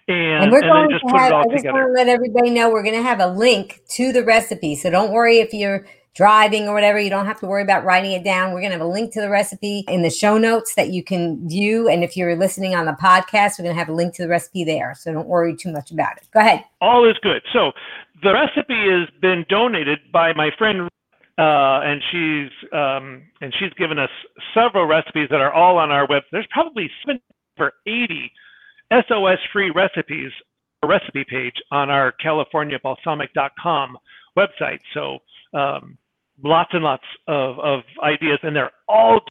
[0.08, 2.84] and, and, we're and going to have, I just want to let everybody know we're
[2.84, 4.76] going to have a link to the recipe.
[4.76, 8.12] So don't worry if you're driving or whatever, you don't have to worry about writing
[8.12, 8.54] it down.
[8.54, 11.04] We're going to have a link to the recipe in the show notes that you
[11.04, 11.90] can view.
[11.90, 14.30] And if you're listening on the podcast, we're going to have a link to the
[14.30, 14.96] recipe there.
[14.98, 16.28] So don't worry too much about it.
[16.32, 16.64] Go ahead.
[16.82, 17.42] All is good.
[17.52, 17.72] So
[18.24, 20.90] the recipe has been donated by my friend
[21.38, 24.10] uh, and she's um, and she's given us
[24.54, 26.24] several recipes that are all on our web.
[26.32, 27.20] There's probably seven
[27.60, 28.32] or 80
[28.92, 30.32] SOS free recipes
[30.86, 33.98] recipe page on our californiabalsamic.com
[34.38, 34.80] website.
[34.94, 35.20] So
[35.58, 35.98] um,
[36.44, 39.22] lots and lots of, of ideas, and they're all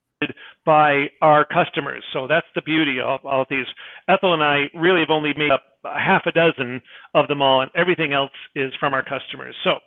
[0.64, 2.02] by our customers.
[2.12, 3.66] So that's the beauty of all of these.
[4.08, 6.80] Ethel and I really have only made up half a dozen
[7.14, 9.54] of them all, and everything else is from our customers.
[9.64, 9.78] So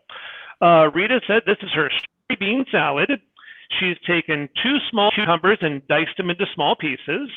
[0.62, 1.90] uh, Rita said this is her
[2.40, 3.10] bean salad.
[3.80, 7.30] She's taken two small cucumbers and diced them into small pieces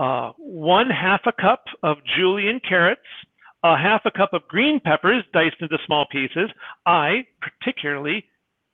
[0.00, 3.00] uh, one half a cup of julienne carrots,
[3.62, 6.48] a half a cup of green peppers diced into small pieces.
[6.86, 8.24] I particularly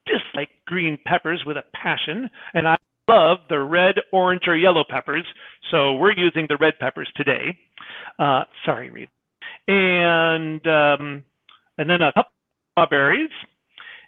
[0.07, 2.77] dislike green peppers with a passion, and I
[3.09, 5.25] love the red, orange, or yellow peppers.
[5.73, 7.59] So we're using the red peppers today.
[8.21, 9.09] Uh, sorry, Reed.
[9.67, 11.25] And um,
[11.77, 12.33] and then a cup of
[12.73, 13.31] strawberries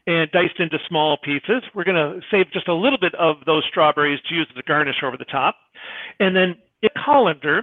[0.07, 1.63] and diced into small pieces.
[1.75, 4.67] We're going to save just a little bit of those strawberries to use as a
[4.67, 5.57] garnish over the top.
[6.21, 7.63] And then in colander,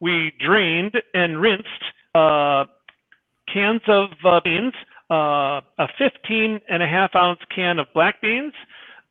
[0.00, 1.68] we drained and rinsed
[2.14, 2.64] uh,
[3.52, 4.72] cans of uh, beans,
[5.10, 8.52] uh, a 15 and a half ounce can of black beans,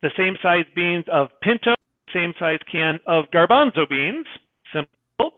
[0.02, 1.74] the same size beans of pinto,
[2.12, 4.26] same size can of garbanzo beans,
[4.72, 5.32] simple.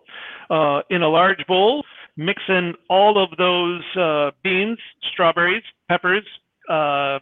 [0.50, 1.84] Uh, in a large bowl,
[2.16, 4.78] mix in all of those uh, beans,
[5.12, 6.24] strawberries, peppers,
[6.68, 7.18] uh,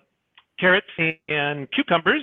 [0.58, 0.86] carrots,
[1.28, 2.22] and cucumbers,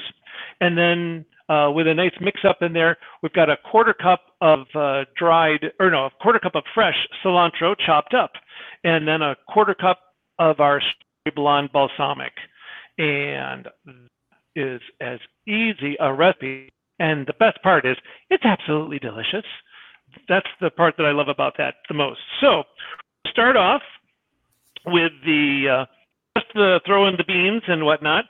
[0.62, 2.98] and then uh, with a nice mix up in there.
[3.22, 6.96] We've got a quarter cup of uh, dried, or no, a quarter cup of fresh
[7.24, 8.32] cilantro chopped up,
[8.84, 10.00] and then a quarter cup
[10.40, 10.82] of our
[11.36, 12.34] blonde balsamic.
[12.98, 13.68] And
[14.56, 16.70] is as easy a recipe.
[17.00, 17.98] And the best part is
[18.30, 19.46] it's absolutely delicious.
[20.28, 22.20] That's the part that I love about that the most.
[22.42, 22.64] So
[23.28, 23.82] start off
[24.86, 25.86] with the uh,
[26.38, 28.26] just the throw in the beans and whatnot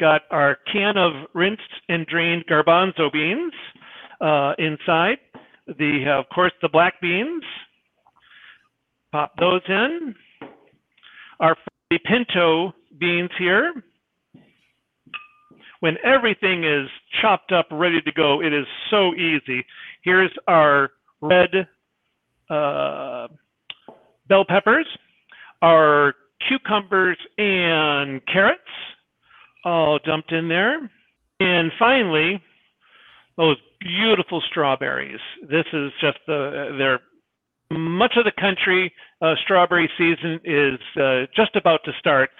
[0.00, 3.52] got our can of rinsed and drained garbanzo beans
[4.20, 5.18] uh, inside.
[5.66, 7.44] The, of course, the black beans.
[9.12, 10.14] Pop those in.
[11.38, 11.56] Our
[12.06, 13.72] pinto beans here.
[15.80, 16.88] When everything is
[17.20, 19.64] chopped up, ready to go, it is so easy.
[20.02, 21.50] Here's our red
[22.50, 23.28] uh,
[24.28, 24.86] bell peppers,
[25.62, 26.14] our
[26.48, 28.60] cucumbers and carrots,
[29.64, 30.90] all dumped in there.
[31.40, 32.42] And finally,
[33.36, 35.20] those beautiful strawberries.
[35.42, 37.00] This is just the they're
[37.70, 38.92] much of the country
[39.22, 42.30] uh, strawberry season is uh, just about to start.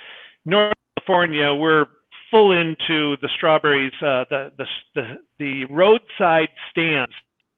[0.45, 1.87] North California, we're
[2.31, 3.93] full into the strawberries.
[4.03, 7.13] Uh, the, the the the roadside stands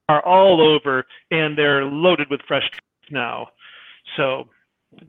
[0.09, 2.69] are all over and they're loaded with fresh
[3.09, 3.47] now.
[4.17, 4.49] So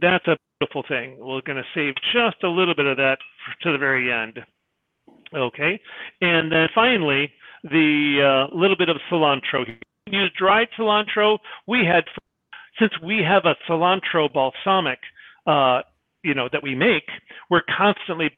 [0.00, 1.16] that's a beautiful thing.
[1.18, 3.18] We're going to save just a little bit of that
[3.62, 4.38] to the very end.
[5.34, 5.80] Okay,
[6.20, 7.30] and then finally,
[7.64, 9.64] the uh, little bit of cilantro.
[10.06, 11.38] Use dried cilantro.
[11.66, 12.04] We had,
[12.78, 14.98] since we have a cilantro balsamic,
[15.46, 15.80] uh,
[16.22, 17.04] you know, that we make,
[17.50, 18.30] we're constantly,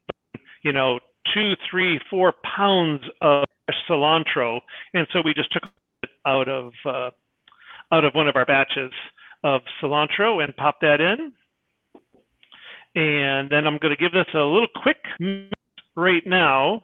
[0.62, 0.98] you know,
[1.34, 3.44] two, three, four pounds of
[3.88, 4.60] cilantro,
[4.94, 5.64] and so we just took
[6.02, 7.10] it out of uh,
[7.92, 8.92] out of one of our batches
[9.44, 11.32] of cilantro and pop that in.
[12.96, 15.52] And then I'm going to give this a little quick mix
[15.96, 16.82] right now.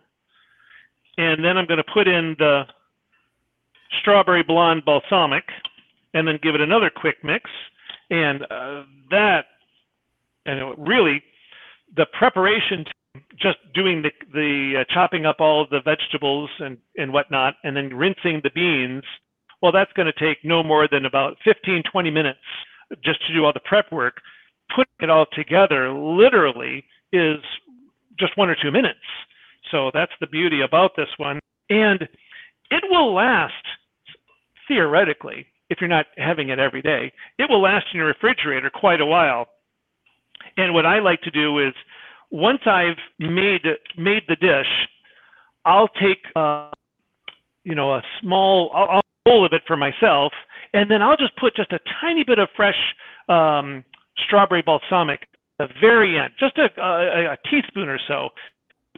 [1.16, 2.64] And then I'm going to put in the
[4.01, 5.44] strawberry blonde balsamic
[6.14, 7.51] and then give it another quick mix.
[8.11, 9.44] And uh, that,
[10.44, 11.22] and really,
[11.96, 12.85] the preparation,
[13.40, 17.88] just doing the, the uh, chopping up all the vegetables and, and whatnot, and then
[17.94, 19.05] rinsing the beans,
[19.62, 22.38] well, that's going to take no more than about 15, 20 minutes
[23.03, 24.20] just to do all the prep work.
[24.74, 27.38] Putting it all together literally is
[28.18, 28.98] just one or two minutes.
[29.70, 31.40] So that's the beauty about this one.
[31.70, 32.02] And
[32.70, 33.52] it will last,
[34.68, 39.00] theoretically, if you're not having it every day, it will last in your refrigerator quite
[39.00, 39.46] a while.
[40.56, 41.72] And what I like to do is
[42.30, 43.62] once I've made
[43.96, 44.66] made the dish,
[45.64, 46.70] I'll take uh,
[47.64, 50.32] you know a small bowl of it for myself,
[50.74, 52.76] and then I'll just put just a tiny bit of fresh
[53.28, 53.85] um,
[54.18, 55.27] strawberry balsamic
[55.59, 58.31] the very end, just a, a, a teaspoon or so,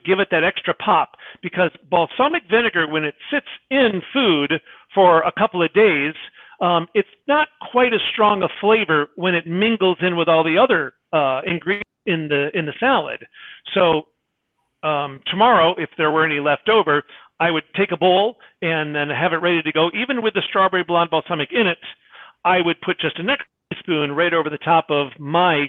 [0.05, 4.53] give it that extra pop because balsamic vinegar, when it sits in food
[4.95, 6.15] for a couple of days,
[6.61, 10.57] um, it's not quite as strong a flavor when it mingles in with all the
[10.57, 13.25] other uh, ingredients in the in the salad.
[13.75, 14.03] So
[14.83, 17.03] um, tomorrow, if there were any left over,
[17.41, 19.91] I would take a bowl and then have it ready to go.
[19.95, 21.79] Even with the strawberry blonde balsamic in it,
[22.45, 23.49] I would put just an extra
[23.85, 25.67] spoon right over the top of my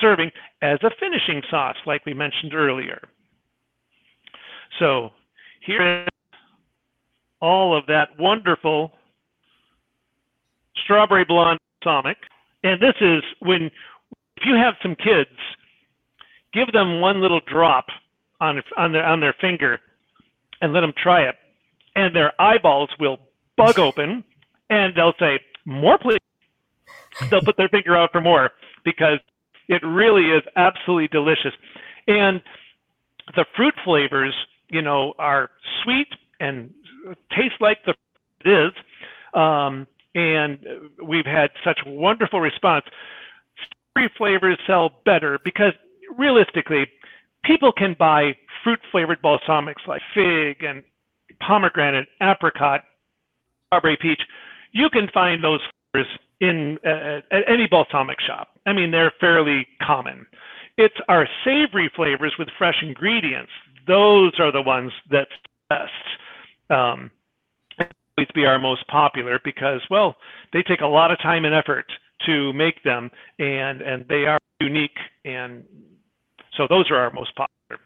[0.00, 0.30] serving
[0.62, 3.00] as a finishing sauce, like we mentioned earlier.
[4.78, 5.10] So
[5.64, 6.08] here is
[7.40, 8.92] all of that wonderful
[10.84, 12.18] strawberry blonde balsamic.
[12.64, 13.70] And this is when,
[14.36, 15.30] if you have some kids,
[16.52, 17.86] give them one little drop
[18.40, 19.78] on, on, their, on their finger
[20.60, 21.36] and let them try it.
[21.94, 23.18] And their eyeballs will
[23.56, 24.24] bug open
[24.68, 26.18] and they'll say, More, please.
[27.30, 28.50] They'll put their finger out for more
[28.84, 29.18] because
[29.68, 31.52] it really is absolutely delicious.
[32.06, 32.40] And
[33.34, 34.34] the fruit flavors,
[34.68, 35.50] you know, are
[35.82, 36.08] sweet
[36.40, 36.70] and
[37.30, 37.94] taste like the
[38.42, 38.72] fruit it is.
[39.34, 40.58] Um, and
[41.02, 42.84] we've had such wonderful response.
[43.92, 45.72] Strawberry flavors sell better because
[46.16, 46.86] realistically,
[47.44, 50.82] people can buy fruit flavored balsamics like fig and
[51.40, 52.84] pomegranate, apricot,
[53.66, 54.20] strawberry peach.
[54.72, 55.60] You can find those
[55.92, 56.08] flavors
[56.40, 58.48] in uh, at any balsamic shop.
[58.66, 60.26] I mean, they're fairly common.
[60.76, 63.52] It's our savory flavors with fresh ingredients.
[63.86, 65.28] Those are the ones that
[65.68, 65.90] best.
[66.68, 67.10] Um,
[68.34, 70.16] be our most popular because, well,
[70.52, 71.86] they take a lot of time and effort
[72.24, 75.62] to make them, and and they are unique, and
[76.56, 77.82] so those are our most popular.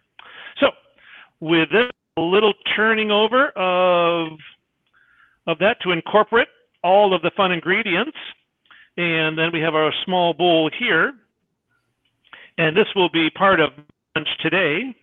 [0.61, 0.69] So,
[1.41, 4.39] with this little turning over of
[5.47, 6.49] of that to incorporate
[6.85, 8.17] all of the fun ingredients,
[8.97, 11.13] and then we have our small bowl here.
[12.59, 13.71] And this will be part of
[14.15, 14.95] lunch today.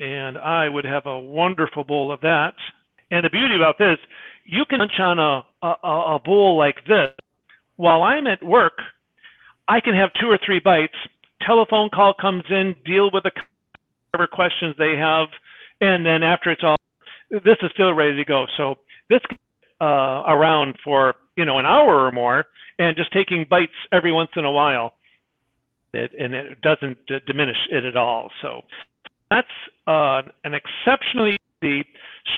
[0.00, 2.54] And I would have a wonderful bowl of that.
[3.10, 3.98] And the beauty about this,
[4.44, 7.10] you can lunch on a, a, a bowl like this.
[7.76, 8.78] While I'm at work,
[9.68, 10.96] I can have two or three bites.
[11.46, 13.32] Telephone call comes in, deal with the
[14.10, 15.28] whatever questions they have,
[15.80, 16.76] and then after it's all,
[17.30, 18.46] this is still ready to go.
[18.56, 18.76] So
[19.08, 19.20] this
[19.80, 22.46] uh, around for you know an hour or more,
[22.78, 24.94] and just taking bites every once in a while,
[25.92, 28.30] it, and it doesn't diminish it at all.
[28.40, 28.62] So
[29.30, 29.48] that's
[29.86, 31.86] uh, an exceptionally easy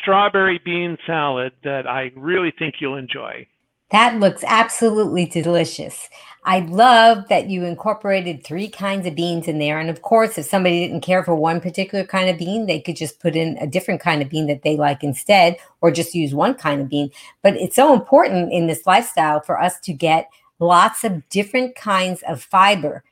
[0.00, 3.46] strawberry bean salad that I really think you'll enjoy.
[3.90, 6.08] That looks absolutely delicious.
[6.46, 9.78] I love that you incorporated three kinds of beans in there.
[9.78, 12.96] And of course, if somebody didn't care for one particular kind of bean, they could
[12.96, 16.34] just put in a different kind of bean that they like instead, or just use
[16.34, 17.10] one kind of bean.
[17.42, 20.28] But it's so important in this lifestyle for us to get
[20.58, 23.04] lots of different kinds of fiber.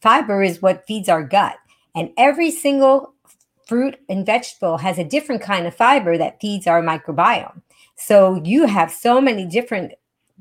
[0.00, 1.56] Fiber is what feeds our gut.
[1.94, 3.14] And every single
[3.66, 7.62] fruit and vegetable has a different kind of fiber that feeds our microbiome.
[7.94, 9.92] So you have so many different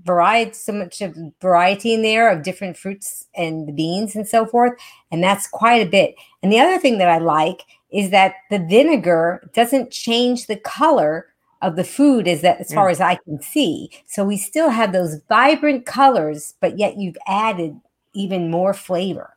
[0.04, 4.46] variety so much of variety in there of different fruits and the beans and so
[4.46, 4.74] forth
[5.12, 8.60] and that's quite a bit and the other thing that i like is that the
[8.60, 11.28] vinegar doesn't change the color
[11.62, 12.92] of the food as that as far mm.
[12.92, 13.90] as I can see.
[14.06, 17.80] So we still have those vibrant colors, but yet you've added
[18.14, 19.36] even more flavor.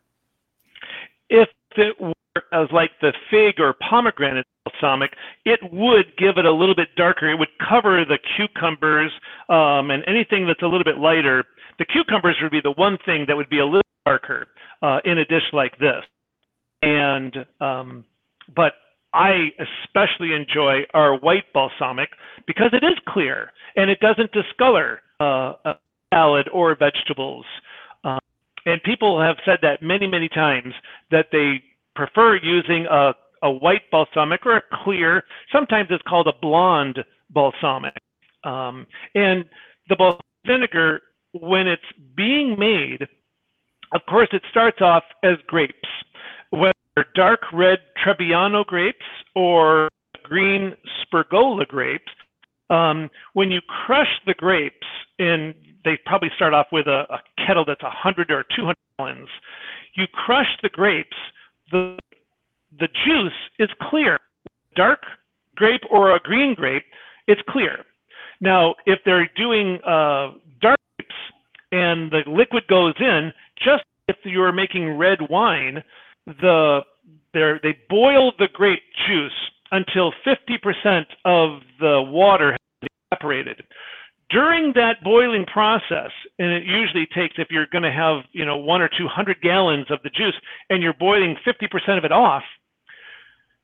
[1.28, 1.96] If it
[2.52, 5.12] as like the fig or pomegranate balsamic,
[5.44, 7.30] it would give it a little bit darker.
[7.30, 9.10] It would cover the cucumbers
[9.48, 11.44] um, and anything that's a little bit lighter.
[11.78, 14.48] The cucumbers would be the one thing that would be a little darker
[14.82, 16.02] uh, in a dish like this.
[16.82, 18.04] And um,
[18.54, 18.74] but
[19.14, 22.08] I especially enjoy our white balsamic
[22.46, 25.74] because it is clear and it doesn't discolor uh, a
[26.12, 27.44] salad or vegetables.
[28.04, 28.18] Uh,
[28.64, 30.72] and people have said that many, many times
[31.10, 31.62] that they
[31.94, 36.98] prefer using a, a white balsamic or a clear, sometimes it's called a blonde
[37.30, 37.96] balsamic.
[38.44, 39.44] Um, and
[39.88, 41.82] the balsamic vinegar, when it's
[42.16, 43.06] being made,
[43.92, 45.74] of course, it starts off as grapes.
[46.50, 46.74] Whether
[47.14, 49.88] dark red Trebbiano grapes or
[50.22, 52.12] green Spergola grapes,
[52.70, 54.86] um, when you crush the grapes,
[55.18, 59.28] and they probably start off with a, a kettle that's 100 or 200 gallons,
[59.94, 61.16] you crush the grapes,
[61.72, 61.98] the,
[62.78, 64.18] the juice is clear.
[64.76, 65.00] Dark
[65.56, 66.84] grape or a green grape,
[67.26, 67.84] it's clear.
[68.40, 71.14] Now, if they're doing uh, dark grapes
[71.70, 75.82] and the liquid goes in, just if you're making red wine,
[76.26, 76.80] the
[77.34, 79.32] they boil the grape juice
[79.70, 83.62] until 50% of the water has evaporated.
[84.32, 88.56] During that boiling process, and it usually takes if you're going to have you know
[88.56, 90.34] one or two hundred gallons of the juice,
[90.70, 92.42] and you're boiling 50% of it off,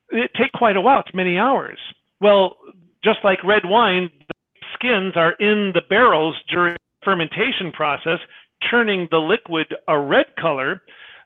[0.09, 0.99] it takes quite a while.
[0.99, 1.79] It's many hours.
[2.21, 2.57] Well,
[3.03, 4.35] just like red wine, the
[4.75, 8.19] skins are in the barrels during the fermentation process,
[8.69, 10.81] turning the liquid a red color.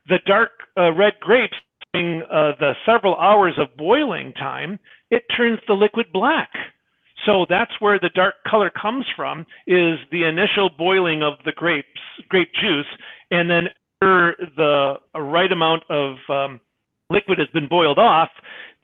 [0.08, 1.56] The dark uh, red grapes
[1.96, 4.80] uh, the several hours of boiling time,
[5.12, 6.50] it turns the liquid black.
[7.26, 11.88] So that's where the dark color comes from, is the initial boiling of the grapes,
[12.30, 12.86] grape juice,
[13.32, 13.67] and then
[14.01, 16.59] after the right amount of um,
[17.09, 18.30] liquid has been boiled off,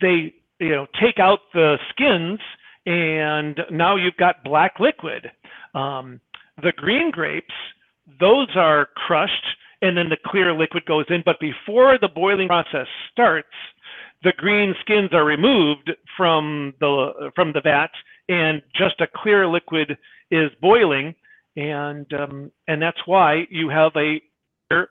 [0.01, 2.39] they you know take out the skins,
[2.85, 5.29] and now you've got black liquid.
[5.75, 6.21] Um,
[6.63, 7.53] the green grapes,
[8.19, 9.45] those are crushed
[9.81, 11.23] and then the clear liquid goes in.
[11.25, 13.47] But before the boiling process starts,
[14.23, 17.91] the green skins are removed from the from the vat,
[18.29, 19.97] and just a clear liquid
[20.31, 21.15] is boiling,
[21.57, 24.21] and um, and that's why you have a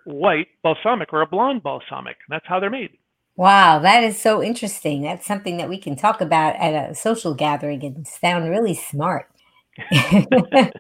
[0.07, 2.19] white balsamic or a blonde balsamic.
[2.29, 2.91] That's how they're made.
[3.37, 5.03] Wow, that is so interesting.
[5.03, 9.31] That's something that we can talk about at a social gathering and sound really smart.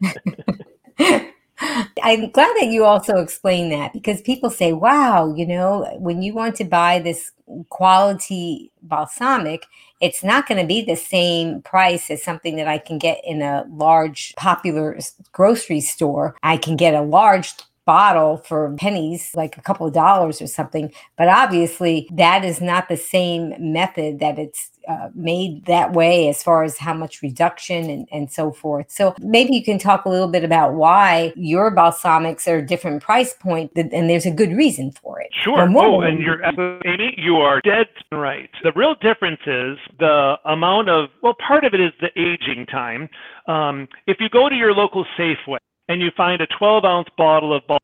[1.61, 6.34] I'm glad that you also explain that because people say, wow, you know, when you
[6.34, 7.32] want to buy this
[7.70, 9.66] quality balsamic,
[10.00, 13.42] it's not going to be the same price as something that I can get in
[13.42, 14.98] a large popular
[15.32, 16.36] grocery store.
[16.42, 17.54] I can get a large
[17.89, 20.93] bottle for pennies, like a couple of dollars or something.
[21.16, 26.43] But obviously, that is not the same method that it's uh, made that way as
[26.43, 28.91] far as how much reduction and, and so forth.
[28.91, 33.03] So maybe you can talk a little bit about why your balsamics are a different
[33.03, 35.30] price point, and there's a good reason for it.
[35.32, 35.66] Sure.
[35.78, 36.45] Oh, and you're
[36.84, 38.51] Amy, you are dead right.
[38.62, 43.09] The real difference is the amount of well, part of it is the aging time.
[43.47, 45.59] Um, if you go to your local Safeway
[45.89, 47.82] and you find a 12 ounce bottle of balsamic,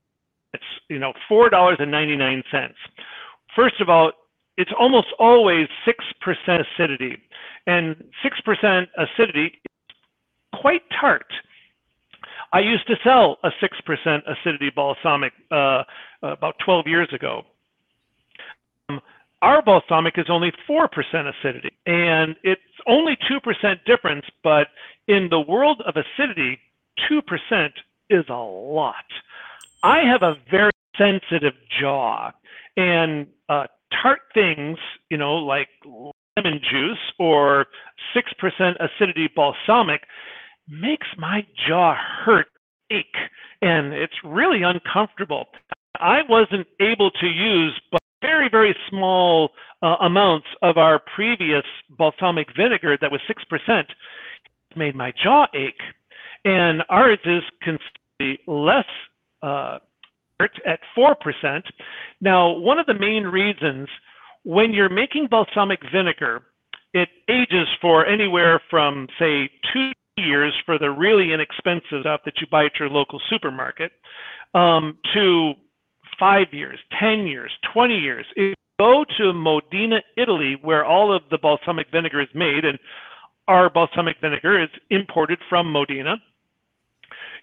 [0.53, 2.77] it's you know four dollars and 99 cents.
[3.57, 4.13] First of all,
[4.57, 7.17] it's almost always six percent acidity,
[7.67, 11.27] and six percent acidity is quite tart.
[12.53, 15.83] I used to sell a six percent acidity balsamic uh,
[16.23, 17.43] about 12 years ago.
[18.89, 19.01] Um,
[19.43, 24.69] our balsamic is only 4% acidity, and it's only 2% difference, but
[25.07, 26.59] in the world of acidity,
[27.11, 27.69] 2%
[28.11, 29.05] is a lot.
[29.83, 32.31] I have a very sensitive jaw,
[32.77, 33.67] and uh,
[34.03, 34.79] tart things,
[35.11, 35.69] you know, like
[36.37, 37.67] lemon juice or
[38.15, 40.03] 6% acidity balsamic,
[40.69, 42.47] makes my jaw hurt,
[42.91, 43.07] ache,
[43.63, 45.47] and it's really uncomfortable.
[45.97, 49.51] I wasn't able to use but very, very small
[49.83, 53.81] uh, amounts of our previous balsamic vinegar that was 6%.
[53.81, 53.87] It
[54.77, 55.81] made my jaw ache.
[56.45, 58.85] And ours is considerably less
[59.43, 59.79] uh,
[60.41, 61.63] at 4%.
[62.21, 63.89] Now, one of the main reasons
[64.45, 66.43] when you're making balsamic vinegar,
[66.93, 72.47] it ages for anywhere from, say, two years for the really inexpensive stuff that you
[72.51, 73.93] buy at your local supermarket
[74.55, 75.55] um, to
[76.19, 78.27] five years, 10 years, 20 years.
[78.37, 82.79] If you go to Modena, Italy, where all of the balsamic vinegar is made, and
[83.49, 86.17] our balsamic vinegar is imported from Modena,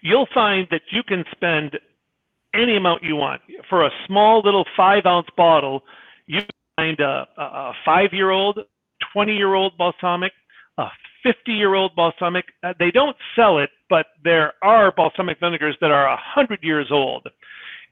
[0.02, 1.78] you'll find that you can spend
[2.54, 3.40] any amount you want.
[3.68, 5.82] For a small little five ounce bottle,
[6.26, 6.40] you
[6.76, 8.58] find a, a five year old,
[9.12, 10.32] 20 year old balsamic,
[10.78, 10.88] a
[11.22, 12.44] 50 year old balsamic.
[12.62, 17.26] Uh, they don't sell it, but there are balsamic vinegars that are 100 years old.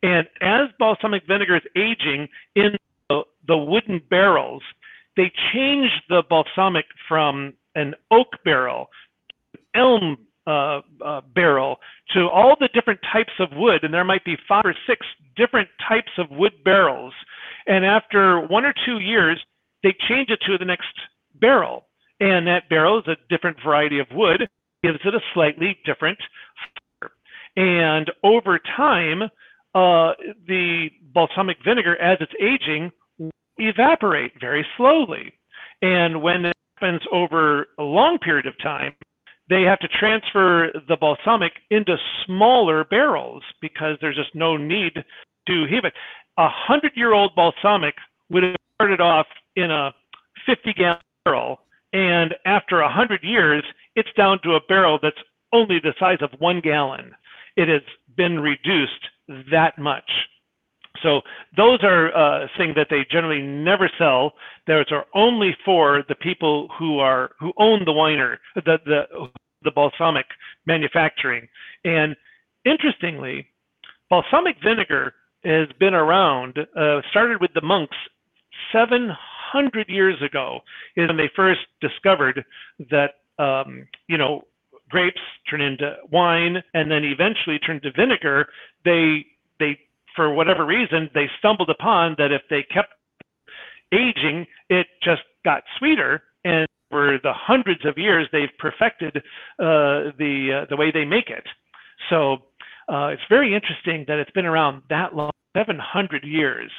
[0.03, 2.77] And as balsamic vinegar is aging in
[3.09, 4.63] the, the wooden barrels,
[5.17, 8.89] they change the balsamic from an oak barrel,
[9.75, 10.17] elm
[10.51, 11.77] uh, uh, barrel,
[12.15, 13.85] to all the different types of wood.
[13.85, 17.15] And there might be five or six different types of wood barrels.
[17.67, 19.39] And after one or two years,
[19.83, 20.95] they change it to the next
[21.41, 21.87] barrel.
[22.19, 24.49] And that barrel is a different variety of wood,
[24.83, 26.19] gives it a slightly different
[27.01, 27.13] flavor.
[27.57, 29.23] And over time,
[29.75, 30.13] uh,
[30.49, 32.91] the balsamic vinegar, as it's aging,
[33.59, 35.33] evaporate very slowly.
[35.83, 38.95] And when it happens over a long period of time,
[39.51, 44.95] they have to transfer the balsamic into smaller barrels because there's just no need
[45.47, 45.93] to heat it.
[46.39, 47.95] A hundred year old balsamic
[48.31, 49.27] would have started off
[49.57, 49.93] in a
[50.47, 51.61] 50 gallon barrel,
[51.93, 53.65] and after a hundred years,
[53.97, 55.17] it's down to a barrel that's
[55.53, 57.11] only the size of one gallon.
[57.57, 57.83] It has
[58.17, 59.09] been reduced
[59.51, 60.09] that much.
[61.03, 61.23] So
[61.57, 64.33] those are uh, things that they generally never sell.
[64.67, 69.29] Those are only for the people who are who own the winer, the the
[69.63, 70.27] the balsamic
[70.67, 71.49] manufacturing.
[71.85, 72.17] And
[72.65, 73.47] interestingly,
[74.09, 75.15] balsamic vinegar
[75.45, 76.59] has been around.
[76.77, 77.97] Uh, started with the monks
[78.73, 80.61] 700 years ago,
[80.97, 82.45] is when they first discovered
[82.91, 84.45] that um, you know
[84.91, 88.49] grapes turn into wine and then eventually turn to vinegar.
[88.85, 89.25] They
[89.59, 89.79] they
[90.17, 92.93] for whatever reason, they stumbled upon that if they kept
[93.93, 96.23] aging, it just got sweeter.
[96.45, 101.31] And for the hundreds of years, they've perfected uh, the uh, the way they make
[101.31, 101.45] it.
[102.09, 102.39] So
[102.89, 106.71] uh, it's very interesting that it's been around that long, 700 years.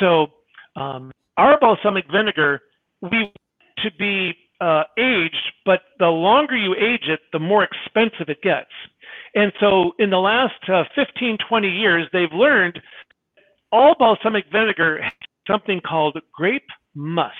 [0.00, 0.28] So
[0.76, 2.60] um, our balsamic vinegar,
[3.02, 3.32] we
[3.78, 8.70] to be uh, aged, but the longer you age it, the more expensive it gets.
[9.34, 12.80] And so in the last uh, 15, 20 years, they've learned
[13.72, 15.12] all balsamic vinegar has
[15.46, 17.34] something called grape must.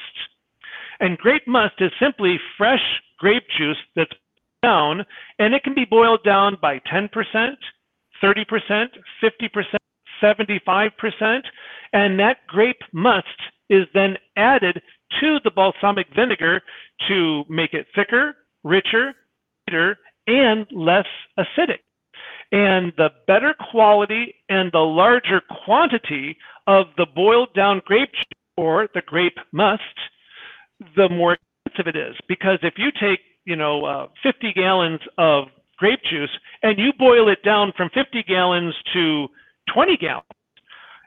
[1.00, 2.82] And grape must is simply fresh
[3.18, 4.12] grape juice that's
[4.62, 5.04] down,
[5.38, 7.08] and it can be boiled down by 10%,
[8.22, 8.88] 30%,
[9.22, 9.76] 50%,
[10.22, 11.40] 75%,
[11.92, 13.26] and that grape must
[13.70, 14.82] is then added
[15.20, 16.60] to the balsamic vinegar
[17.06, 19.14] to make it thicker, richer,
[19.68, 19.98] sweeter,
[20.28, 21.06] and less
[21.38, 21.80] acidic.
[22.52, 28.88] And the better quality and the larger quantity of the boiled down grape juice or
[28.94, 29.82] the grape must,
[30.96, 32.14] the more expensive it is.
[32.28, 35.44] Because if you take, you know, uh, 50 gallons of
[35.78, 36.30] grape juice
[36.62, 39.28] and you boil it down from 50 gallons to
[39.72, 40.24] 20 gallons,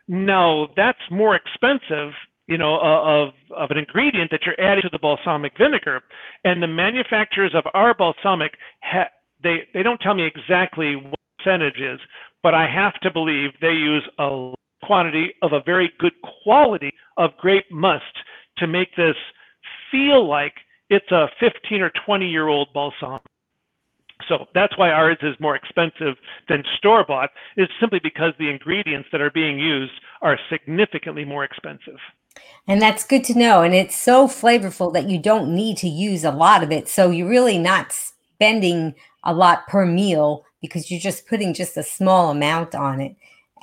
[0.08, 2.14] now that's more expensive
[2.48, 6.02] you know, uh, of, of an ingredient that you're adding to the balsamic vinegar.
[6.44, 9.10] And the manufacturers of our balsamic, ha-
[9.44, 12.00] they, they don't tell me exactly what percentage is,
[12.44, 16.14] but I have to believe they use a quantity of a very good
[16.44, 18.04] quality of grape must
[18.58, 19.16] to make this
[19.92, 20.54] feel like
[20.89, 23.22] it's a 15 or 20 year old balsamic.
[24.28, 26.16] So that's why ours is more expensive
[26.48, 31.44] than store bought, is simply because the ingredients that are being used are significantly more
[31.44, 31.98] expensive.
[32.68, 33.64] And that's good to know.
[33.64, 36.88] And it's so flavorful that you don't need to use a lot of it.
[36.88, 41.84] So you're really not spending a lot per meal because you're just putting just a
[41.84, 43.16] small amount on it.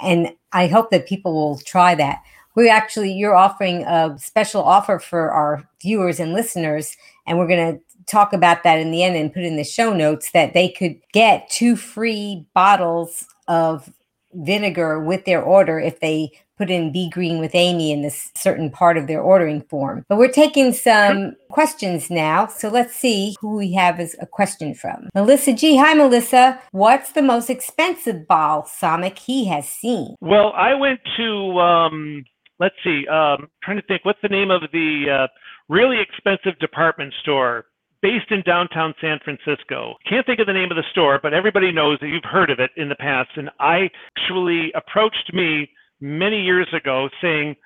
[0.02, 2.22] And I hope that people will try that.
[2.54, 6.96] We actually, you're offering a special offer for our viewers and listeners,
[7.26, 9.92] and we're going to talk about that in the end and put in the show
[9.92, 13.92] notes that they could get two free bottles of
[14.32, 18.70] vinegar with their order if they put in be green with amy in this certain
[18.70, 23.56] part of their ordering form but we're taking some questions now so let's see who
[23.56, 29.18] we have as a question from melissa g hi melissa what's the most expensive balsamic
[29.18, 32.24] he has seen well i went to um
[32.58, 35.26] let's see um trying to think what's the name of the uh,
[35.68, 37.66] really expensive department store
[38.02, 39.96] based in downtown San Francisco.
[40.08, 42.60] Can't think of the name of the store, but everybody knows that you've heard of
[42.60, 43.30] it in the past.
[43.36, 47.56] And I actually approached me many years ago saying,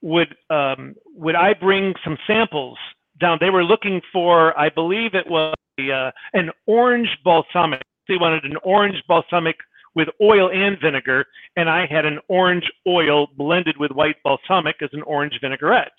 [0.00, 2.78] would um, would I bring some samples
[3.20, 3.38] down?
[3.40, 7.82] They were looking for, I believe it was uh, an orange balsamic.
[8.08, 9.56] They wanted an orange balsamic
[9.94, 11.24] with oil and vinegar,
[11.56, 15.92] and I had an orange oil blended with white balsamic as an orange vinaigrette.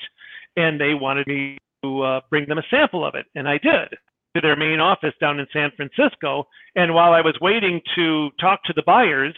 [0.58, 3.90] And they wanted me to uh, bring them a sample of it, and I did.
[4.36, 6.48] to their main office down in San Francisco.
[6.76, 9.36] And while I was waiting to talk to the buyers,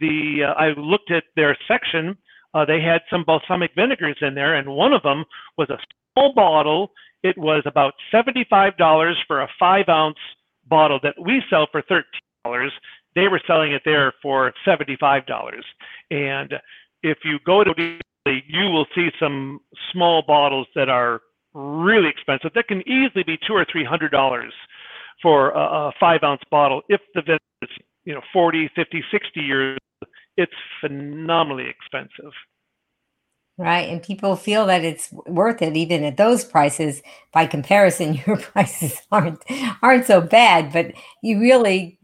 [0.00, 2.16] the uh, I looked at their section.
[2.54, 5.24] Uh, they had some balsamic vinegars in there, and one of them
[5.56, 5.78] was a
[6.14, 6.90] small bottle.
[7.22, 10.16] It was about $75 for a five ounce
[10.66, 12.68] bottle that we sell for $13.
[13.14, 15.22] They were selling it there for $75.
[16.10, 16.54] And
[17.02, 17.98] if you go to
[18.46, 19.60] you will see some
[19.92, 21.20] small bottles that are
[21.54, 24.52] really expensive that can easily be two or three hundred dollars
[25.22, 27.68] for a, a, five ounce bottle if the vintage is
[28.04, 29.78] you know 40 50 60 years
[30.38, 32.32] it's phenomenally expensive.
[33.58, 37.02] Right and people feel that it's worth it even at those prices.
[37.32, 39.42] By comparison your prices aren't
[39.82, 41.98] aren't so bad but you really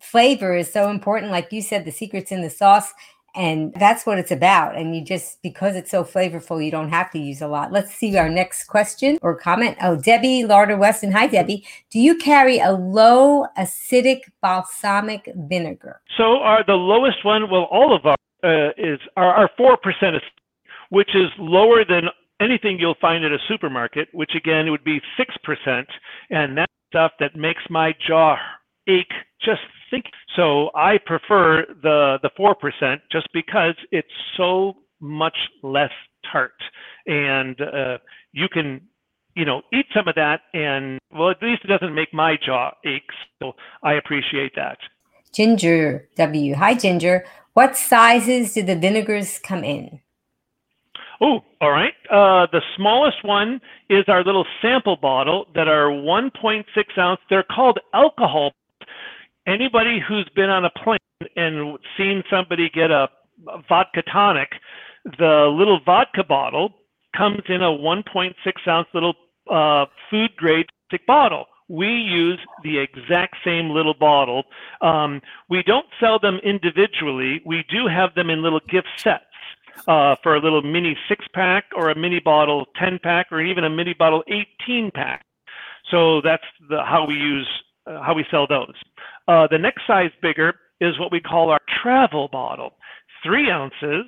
[0.00, 1.30] flavor is so important.
[1.30, 2.90] Like you said the secret's in the sauce
[3.34, 4.76] and that's what it's about.
[4.76, 7.72] And you just, because it's so flavorful, you don't have to use a lot.
[7.72, 9.76] Let's see our next question or comment.
[9.82, 11.12] Oh, Debbie Larder Weston.
[11.12, 11.66] Hi, Debbie.
[11.90, 16.00] Do you carry a low acidic balsamic vinegar?
[16.16, 20.20] So, our, the lowest one, well, all of our uh, is our, 4%
[20.90, 22.04] which is lower than
[22.40, 25.84] anything you'll find at a supermarket, which again would be 6%.
[26.30, 28.36] And that stuff that makes my jaw
[28.86, 29.62] ache just
[29.94, 30.70] think so.
[30.74, 35.94] I prefer the the 4% just because it's so much less
[36.30, 36.58] tart.
[37.06, 37.98] And uh,
[38.32, 38.80] you can
[39.34, 42.72] you know eat some of that and well at least it doesn't make my jaw
[42.84, 43.12] ache.
[43.40, 44.78] So i appreciate that.
[45.32, 46.54] Ginger w.
[46.54, 47.24] Hi ginger.
[47.54, 50.00] What sizes do the vinegars come in?
[51.20, 51.94] Oh, all right.
[52.10, 56.64] Uh, the smallest one is our little sample bottle that are 1.6
[56.98, 57.20] ounce.
[57.30, 58.50] They're called alcohol
[59.46, 60.98] anybody who's been on a plane
[61.36, 63.08] and seen somebody get a,
[63.68, 64.52] vodka tonic,
[65.18, 66.70] the little vodka bottle
[67.16, 68.34] comes in a 1.6
[68.68, 69.14] ounce little
[69.50, 71.46] uh, food grade stick bottle.
[71.68, 74.44] We use the exact same little bottle.
[74.82, 77.40] Um, we don't sell them individually.
[77.46, 79.24] We do have them in little gift sets
[79.88, 83.64] uh, for a little mini six pack or a mini bottle 10 pack or even
[83.64, 85.24] a mini bottle 18 pack.
[85.90, 87.48] So that's the, how we use
[87.86, 88.74] uh, how we sell those.
[89.26, 92.74] Uh, the next size bigger is what we call our travel bottle,
[93.22, 94.04] three ounces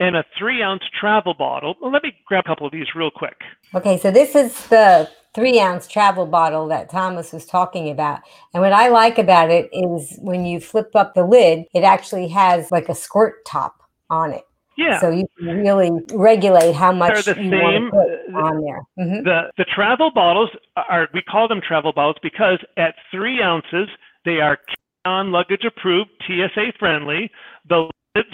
[0.00, 1.74] and a three ounce travel bottle.
[1.80, 3.36] Well, let me grab a couple of these real quick.
[3.74, 8.20] Okay, so this is the three ounce travel bottle that Thomas was talking about.
[8.52, 12.28] And what I like about it is when you flip up the lid, it actually
[12.28, 14.44] has like a squirt top on it.
[14.76, 15.00] Yeah.
[15.00, 17.60] So you can really regulate how much They're the you same.
[17.60, 18.82] want to put on there.
[18.98, 19.24] Mm-hmm.
[19.24, 23.88] The the travel bottles are we call them travel bottles because at three ounces
[24.24, 24.58] they are
[25.04, 27.30] on luggage approved, TSA friendly.
[27.68, 28.28] The lids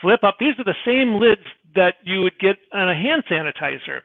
[0.00, 0.36] flip up.
[0.38, 1.42] These are the same lids
[1.74, 4.00] that you would get on a hand sanitizer.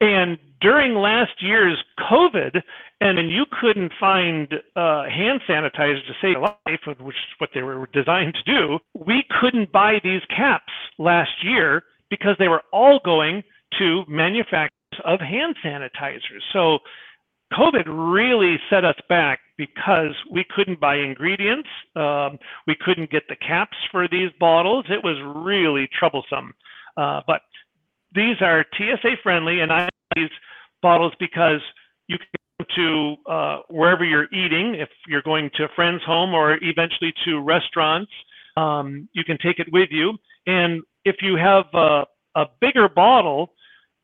[0.00, 1.78] And during last year's
[2.10, 2.60] COVID,
[3.00, 7.50] and then you couldn't find uh, hand sanitizer to save your life, which is what
[7.54, 12.62] they were designed to do, we couldn't buy these caps last year because they were
[12.72, 13.42] all going
[13.78, 14.70] to manufacturers
[15.04, 16.42] of hand sanitizers.
[16.52, 16.78] So
[17.52, 21.68] COVID really set us back because we couldn't buy ingredients.
[21.94, 24.84] Um, we couldn't get the caps for these bottles.
[24.88, 26.54] It was really troublesome.
[26.96, 27.42] Uh, but
[28.14, 30.30] these are TSA friendly, and I these
[30.82, 31.60] bottles because
[32.08, 32.26] you can
[32.58, 37.14] go to uh, wherever you're eating, if you're going to a friend's home or eventually
[37.24, 38.10] to restaurants,
[38.56, 40.18] um, you can take it with you.
[40.46, 42.04] And if you have a,
[42.34, 43.52] a bigger bottle,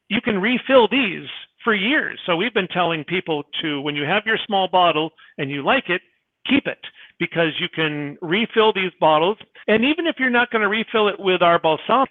[0.09, 1.29] you can refill these
[1.65, 2.19] for years.
[2.27, 5.89] So we've been telling people to, when you have your small bottle and you like
[5.89, 6.03] it,
[6.49, 6.79] keep it
[7.19, 9.37] because you can refill these bottles.
[9.67, 12.11] And even if you're not going to refill it with our balsamic,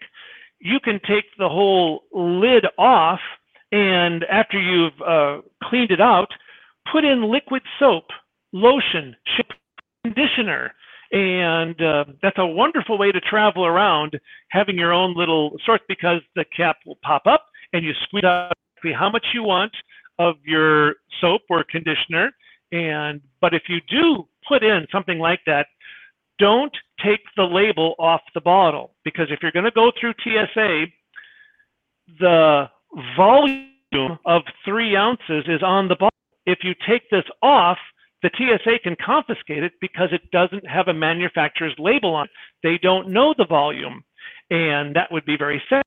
[0.59, 3.19] you can take the whole lid off
[3.71, 6.29] and after you've uh, cleaned it out,
[6.91, 8.05] put in liquid soap,
[8.53, 9.15] lotion,
[10.03, 10.73] conditioner,
[11.11, 14.17] and uh, that's a wonderful way to travel around
[14.49, 18.53] having your own little source because the cap will pop up and you squeeze out
[18.93, 19.71] how much you want
[20.19, 22.31] of your soap or conditioner.
[22.71, 25.67] And but if you do put in something like that,
[26.39, 30.85] don't take the label off the bottle because if you're going to go through TSA,
[32.19, 32.69] the
[33.15, 36.11] volume of three ounces is on the bottle.
[36.45, 37.77] If you take this off,
[38.23, 42.31] the TSA can confiscate it because it doesn't have a manufacturer's label on it.
[42.63, 44.03] They don't know the volume,
[44.49, 45.83] and that would be very sad.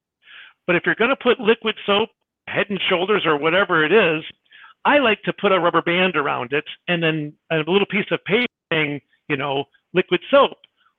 [0.66, 2.10] But if you're going to put liquid soap,
[2.50, 4.24] head and shoulders, or whatever it is,
[4.84, 8.24] I like to put a rubber band around it and then a little piece of
[8.24, 10.56] paper saying, you know, liquid soap.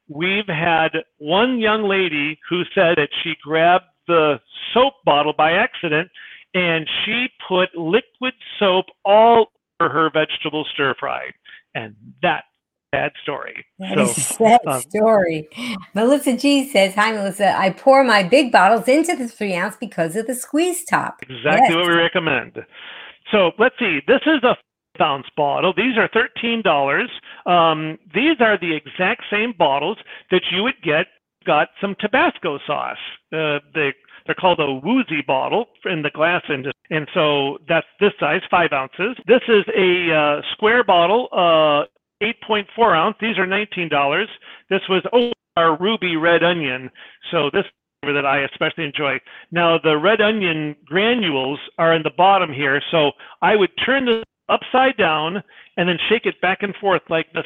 [0.08, 4.39] We've had one young lady who said that she grabbed the
[4.74, 6.10] soap bottle by accident
[6.54, 9.47] and she put liquid soap all
[9.80, 11.32] over her vegetable stir fry.
[11.76, 12.43] And that
[12.93, 13.65] sad story.
[13.79, 15.47] That so, is a sad um, story.
[15.93, 17.57] Melissa G says, Hi, Melissa.
[17.57, 21.21] I pour my big bottles into the three ounce because of the squeeze top.
[21.23, 21.75] Exactly yes.
[21.75, 22.65] what we recommend.
[23.31, 23.99] So let's see.
[24.07, 24.55] This is a
[25.01, 25.73] ounce bottle.
[25.75, 27.07] These are $13.
[27.51, 29.97] Um, these are the exact same bottles
[30.29, 31.07] that you would get
[31.45, 32.97] got some Tabasco sauce.
[33.33, 33.93] Uh, they
[34.25, 38.71] they're called a woozy bottle in the glass industry, and so that's this size, five
[38.71, 39.17] ounces.
[39.25, 41.85] This is a uh, square bottle, uh,
[42.22, 43.15] 8.4 ounce.
[43.19, 44.26] These are $19.
[44.69, 46.89] This was oh, our ruby red onion.
[47.32, 47.65] So this
[48.01, 49.19] flavor that I especially enjoy.
[49.51, 53.11] Now the red onion granules are in the bottom here, so
[53.41, 55.41] I would turn this upside down
[55.78, 57.45] and then shake it back and forth like this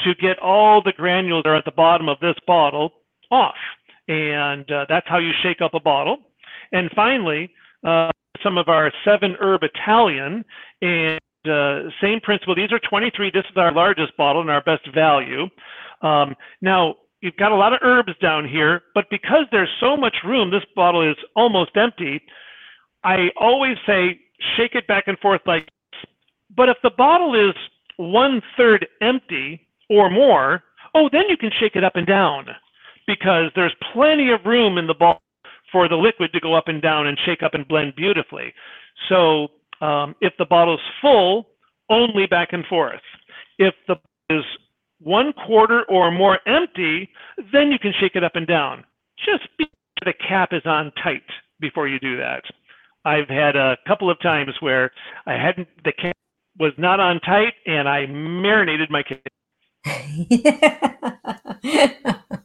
[0.00, 2.90] to get all the granules that are at the bottom of this bottle
[3.30, 3.54] off.
[4.08, 6.18] And uh, that's how you shake up a bottle.
[6.72, 7.50] And finally,
[7.86, 8.10] uh,
[8.42, 10.44] some of our seven herb Italian
[10.82, 12.54] and uh, same principle.
[12.54, 13.30] These are 23.
[13.30, 15.44] This is our largest bottle and our best value.
[16.02, 20.16] Um, now, you've got a lot of herbs down here, but because there's so much
[20.24, 22.20] room, this bottle is almost empty.
[23.02, 24.20] I always say
[24.56, 25.68] shake it back and forth like
[26.56, 27.54] but if the bottle is
[27.96, 30.62] one third empty or more,
[30.94, 32.46] oh, then you can shake it up and down
[33.06, 35.20] because there's plenty of room in the bottle
[35.72, 38.52] for the liquid to go up and down and shake up and blend beautifully.
[39.08, 39.48] So
[39.84, 41.48] um, if the bottle's full,
[41.90, 43.00] only back and forth.
[43.58, 43.96] If the
[44.30, 44.44] is
[45.00, 47.10] one quarter or more empty,
[47.52, 48.84] then you can shake it up and down.
[49.18, 51.22] Just be sure the cap is on tight
[51.60, 52.42] before you do that.
[53.04, 54.90] I've had a couple of times where
[55.26, 56.16] I hadn't the cap
[56.58, 59.02] was not on tight, and I marinated my.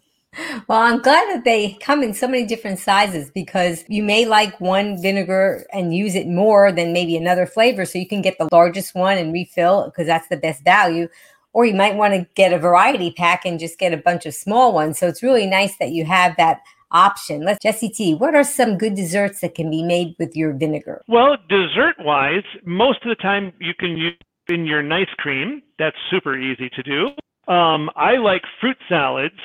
[0.68, 4.60] well, I'm glad that they come in so many different sizes because you may like
[4.60, 7.86] one vinegar and use it more than maybe another flavor.
[7.86, 11.08] So you can get the largest one and refill because that's the best value.
[11.54, 14.34] Or you might want to get a variety pack and just get a bunch of
[14.34, 15.00] small ones.
[15.00, 16.60] So it's really nice that you have that
[16.92, 17.42] option.
[17.42, 18.16] Let's Jesse T.
[18.16, 21.04] What are some good desserts that can be made with your vinegar?
[21.08, 24.16] Well, dessert wise, most of the time you can use
[24.48, 25.62] in your nice cream.
[25.78, 27.08] That's super easy to do.
[27.52, 29.40] Um, I like fruit salads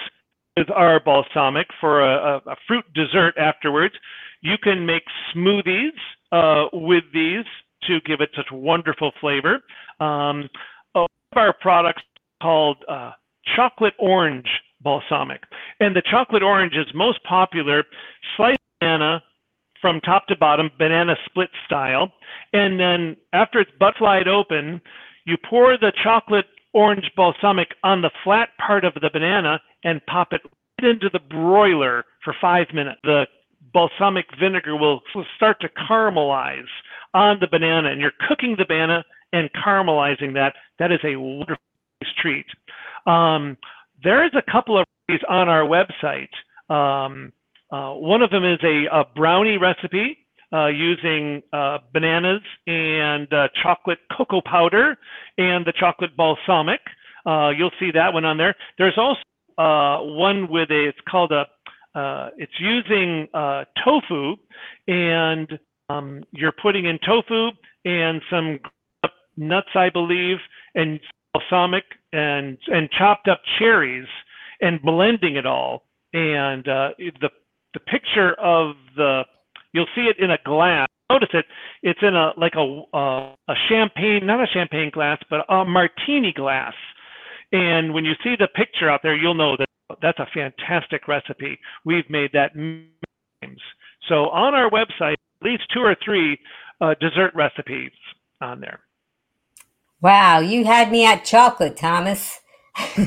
[0.56, 2.14] with our balsamic for a,
[2.46, 3.94] a, a fruit dessert afterwards.
[4.40, 5.02] You can make
[5.34, 5.96] smoothies
[6.32, 7.44] uh, with these
[7.86, 9.60] to give it such wonderful flavor.
[10.00, 10.48] Um,
[10.92, 12.02] one of our products
[12.42, 13.12] called uh,
[13.56, 14.48] chocolate orange
[14.80, 15.42] balsamic.
[15.80, 17.84] And the chocolate orange is most popular
[18.36, 19.22] sliced banana
[19.80, 22.12] from top to bottom, banana split style.
[22.52, 24.80] And then after it's butterflied open,
[25.26, 30.32] you pour the chocolate orange balsamic on the flat part of the banana and pop
[30.32, 30.40] it
[30.82, 33.00] right into the broiler for five minutes.
[33.04, 33.26] The
[33.72, 35.00] balsamic vinegar will
[35.36, 36.68] start to caramelize
[37.12, 40.54] on the banana, and you're cooking the banana and caramelizing that.
[40.78, 41.62] That is a wonderful
[42.20, 42.46] treat.
[43.06, 43.56] Um,
[44.02, 46.28] there is a couple of these on our website.
[46.68, 47.32] Um,
[47.70, 50.18] uh, one of them is a, a brownie recipe
[50.52, 54.96] uh, using uh, bananas and uh, chocolate cocoa powder
[55.38, 56.80] and the chocolate balsamic.
[57.26, 58.54] Uh, you'll see that one on there.
[58.78, 59.20] There's also
[59.58, 61.46] uh, one with a, it's called a,
[61.98, 64.36] uh, it's using uh, tofu
[64.88, 67.50] and um, you're putting in tofu
[67.84, 68.58] and some
[69.36, 70.38] nuts, I believe,
[70.74, 70.98] and
[71.32, 74.06] balsamic and and chopped up cherries
[74.60, 75.84] and blending it all.
[76.12, 77.30] And uh, the
[77.74, 79.22] the picture of the
[79.72, 80.88] you'll see it in a glass.
[81.10, 81.44] Notice it.
[81.82, 86.32] It's in a like a uh, a champagne, not a champagne glass, but a martini
[86.32, 86.74] glass.
[87.54, 89.68] And when you see the picture out there, you'll know that
[90.02, 91.56] that's a fantastic recipe.
[91.84, 93.60] We've made that times.
[94.08, 96.36] So on our website, at least two or three
[96.80, 97.92] uh, dessert recipes
[98.40, 98.80] on there.
[100.00, 102.40] Wow, you had me at chocolate, Thomas.
[102.76, 102.98] Hi,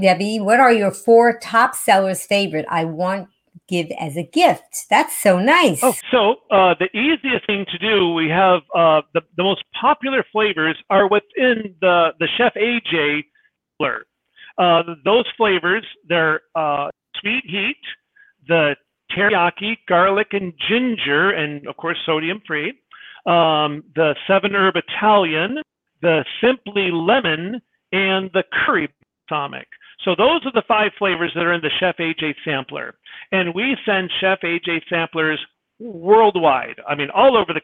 [0.00, 0.38] Debbie.
[0.38, 2.66] What are your four top sellers favorite?
[2.70, 3.28] I want
[3.68, 4.86] give as a gift.
[4.90, 5.80] That's so nice.
[5.82, 10.24] Oh, so uh, the easiest thing to do, we have uh, the, the most popular
[10.32, 13.24] flavors are within the, the Chef AJ
[13.76, 14.06] flavor.
[14.58, 16.88] Uh, those flavors, they're uh,
[17.20, 17.76] sweet heat,
[18.48, 18.74] the
[19.16, 22.72] teriyaki, garlic, and ginger, and of course, sodium free
[23.28, 25.58] um, the seven herb Italian,
[26.00, 27.60] the simply lemon,
[27.92, 28.88] and the curry
[29.28, 29.68] balsamic.
[30.04, 32.94] So those are the five flavors that are in the Chef AJ sampler.
[33.32, 35.38] And we send Chef AJ samplers
[35.78, 36.76] worldwide.
[36.88, 37.60] I mean, all over the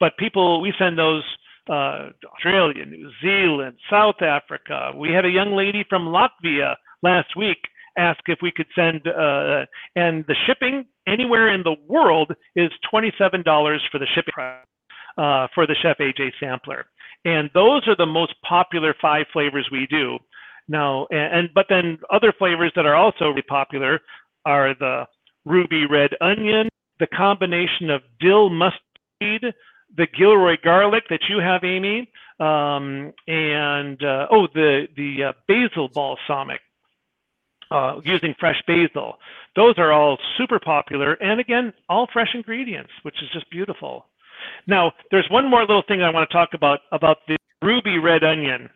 [0.00, 1.22] but people, we send those
[1.70, 4.92] uh, Australia, New Zealand, South Africa.
[4.96, 7.58] We had a young lady from Latvia last week
[7.96, 9.64] ask if we could send, uh,
[9.96, 13.44] and the shipping anywhere in the world is $27
[13.90, 14.64] for the shipping price.
[15.16, 16.86] uh, for the Chef AJ sampler.
[17.24, 20.18] And those are the most popular five flavors we do.
[20.68, 24.00] Now, and, and but then other flavors that are also really popular
[24.44, 25.06] are the
[25.44, 26.68] ruby red onion,
[27.00, 29.54] the combination of dill mustard
[29.96, 35.88] the Gilroy garlic that you have, Amy, um, and uh, oh, the the uh, basil
[35.88, 36.60] balsamic
[37.70, 39.14] uh, using fresh basil.
[39.56, 44.06] Those are all super popular, and again, all fresh ingredients, which is just beautiful.
[44.66, 48.24] Now, there's one more little thing I want to talk about about the ruby red
[48.24, 48.68] onion.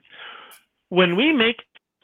[0.90, 1.56] When we make,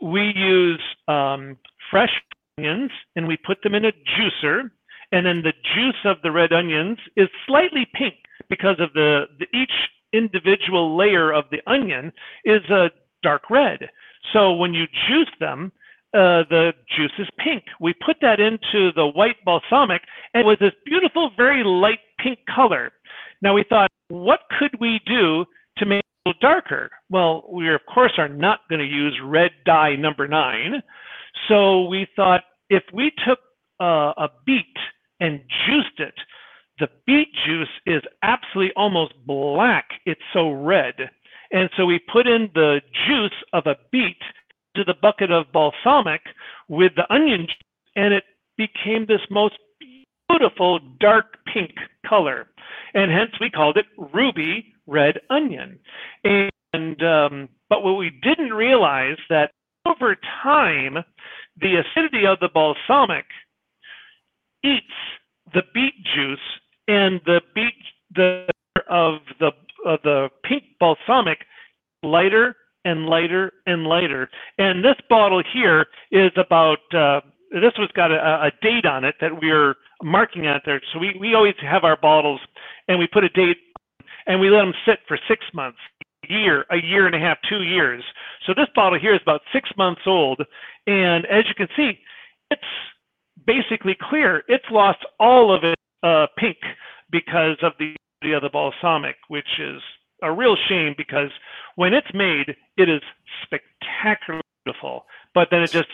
[0.03, 1.57] we use um,
[1.91, 2.11] fresh
[2.59, 4.71] onions and we put them in a juicer,
[5.13, 8.15] and then the juice of the red onions is slightly pink
[8.49, 9.73] because of the, the each
[10.13, 12.13] individual layer of the onion
[12.45, 12.91] is a
[13.23, 13.79] dark red.
[14.33, 15.73] So when you juice them,
[16.15, 17.65] uh, the juice is pink.
[17.81, 20.03] We put that into the white balsamic,
[20.33, 22.93] and it was this beautiful, very light pink color.
[23.43, 25.45] Now we thought, what could we do
[25.79, 26.91] to make it darker?
[27.11, 30.83] Well, we of course are not going to use red dye number nine.
[31.49, 33.39] So we thought if we took
[33.81, 34.77] uh, a beet
[35.21, 36.15] and juiced it,
[36.79, 39.87] the beet juice is absolutely almost black.
[40.07, 40.95] It's so red.
[41.53, 44.21] And so we put in the juice of a beet
[44.77, 46.21] to the bucket of balsamic
[46.69, 47.47] with the onion,
[47.95, 48.25] and it
[48.57, 49.55] became this most
[50.29, 51.73] beautiful dark pink
[52.07, 52.49] color.
[52.95, 55.79] And hence we called it ruby red onion.
[56.25, 59.53] And um, but what we didn't realize that
[59.87, 61.05] over time,
[61.61, 63.27] the acidity of the balsamic
[64.65, 64.87] eats
[65.53, 66.39] the beet juice
[66.89, 67.75] and the beet
[68.15, 68.47] the
[68.89, 69.51] of the
[69.85, 71.39] of the pink balsamic
[72.03, 74.29] lighter and lighter and lighter.
[74.59, 77.21] And this bottle here is about, uh,
[77.51, 80.81] this was got a, a, date on it that we're marking out there.
[80.93, 82.41] So we, we always have our bottles
[82.89, 83.57] and we put a date
[84.27, 85.79] and we let them sit for six months,
[86.29, 88.03] year, a year and a half, two years.
[88.47, 90.41] So this bottle here is about six months old.
[90.87, 91.99] And as you can see,
[92.51, 92.63] it's
[93.47, 94.43] basically clear.
[94.49, 96.57] It's lost all of its uh, pink
[97.11, 97.95] because of the,
[98.33, 99.81] of the balsamic, which is
[100.23, 101.31] a real shame because
[101.77, 103.01] when it's made, it is
[103.45, 105.05] spectacularly beautiful.
[105.35, 105.89] But then it just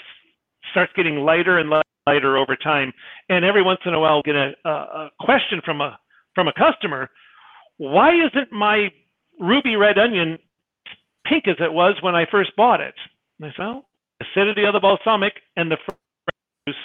[0.70, 1.70] starts getting lighter and
[2.06, 2.92] lighter over time.
[3.28, 5.98] And every once in a while, I'll get a, a question from a
[6.34, 7.08] from a customer:
[7.78, 8.88] Why isn't my
[9.40, 10.38] ruby red onion
[11.26, 12.94] pink as it was when I first bought it?
[13.40, 13.88] And I said, well,
[14.20, 15.78] acidity of the balsamic and the
[16.66, 16.76] juice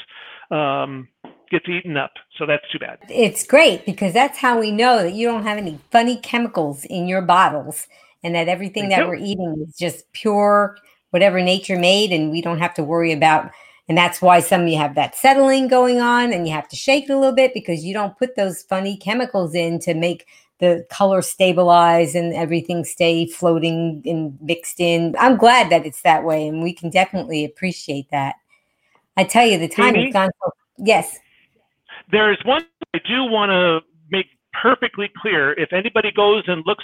[0.51, 1.08] um,
[1.51, 2.12] gets eaten up.
[2.38, 2.99] So that's too bad.
[3.10, 7.08] It's great because that's how we know that you don't have any funny chemicals in
[7.08, 7.88] your bottles
[8.24, 10.78] and that everything that we're eating is just pure,
[11.12, 13.51] whatever nature made, and we don't have to worry about.
[13.88, 16.76] And that's why some of you have that settling going on and you have to
[16.76, 20.26] shake it a little bit because you don't put those funny chemicals in to make
[20.60, 25.16] the color stabilize and everything stay floating and mixed in.
[25.20, 28.36] I'm glad that it's that way, and we can definitely appreciate that.
[29.18, 30.51] I tell you, the time has gone so.
[30.78, 31.20] Yes.
[32.12, 33.80] There's one I do want to
[34.10, 35.53] make perfectly clear.
[35.53, 36.84] If anybody goes and looks,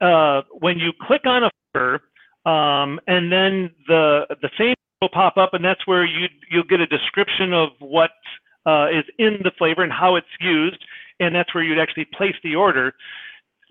[0.00, 2.02] uh, when you click on a flavor,
[2.44, 6.80] um, and then the the same will pop up, and that's where you you'll get
[6.80, 8.10] a description of what
[8.66, 10.84] uh, is in the flavor and how it's used,
[11.20, 12.94] and that's where you'd actually place the order.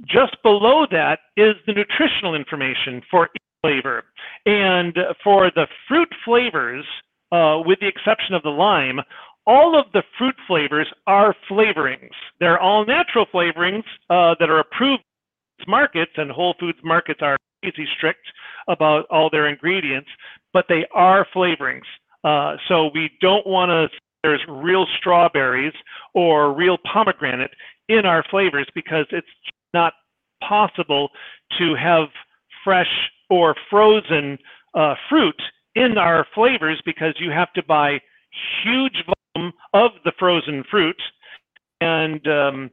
[0.06, 4.04] Just below that is the nutritional information for each flavor,
[4.46, 6.86] and for the fruit flavors,
[7.32, 9.00] uh, with the exception of the lime,
[9.48, 12.10] all of the fruit flavors are flavorings.
[12.39, 15.04] They're all natural flavorings uh, that are approved
[15.68, 18.26] markets, and Whole Foods markets are easy strict
[18.68, 20.10] about all their ingredients,
[20.54, 21.86] but they are flavorings.
[22.24, 23.88] Uh, so we don't want to
[24.26, 25.73] there's real strawberries
[26.15, 27.51] or real pomegranate
[27.89, 29.28] in our flavors because it's
[29.71, 29.93] not
[30.41, 31.09] possible
[31.59, 32.07] to have
[32.63, 32.89] fresh
[33.30, 34.39] or frozen
[34.73, 35.39] uh, fruit
[35.76, 37.99] in our flavors because you have to buy
[38.63, 40.99] huge volume of the frozen fruit.
[41.80, 42.71] And um,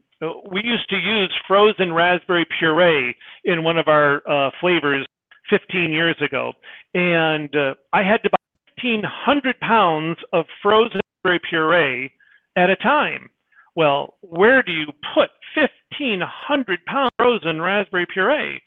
[0.51, 5.07] we used to use frozen raspberry puree in one of our uh, flavors
[5.51, 6.55] 15 years ago.
[6.95, 8.39] And uh, I had to buy
[8.83, 12.13] 1,500 pounds of frozen puree
[12.57, 13.31] at a time.
[13.75, 18.61] Well, where do you put 1,500 pounds of frozen raspberry puree?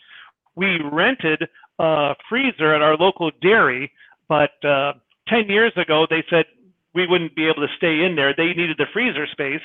[0.56, 1.44] We rented
[1.80, 3.92] a freezer at our local dairy,
[4.28, 4.94] but uh,
[5.28, 6.46] 10 years ago they said
[6.94, 8.34] we wouldn't be able to stay in there.
[8.36, 9.62] They needed the freezer space.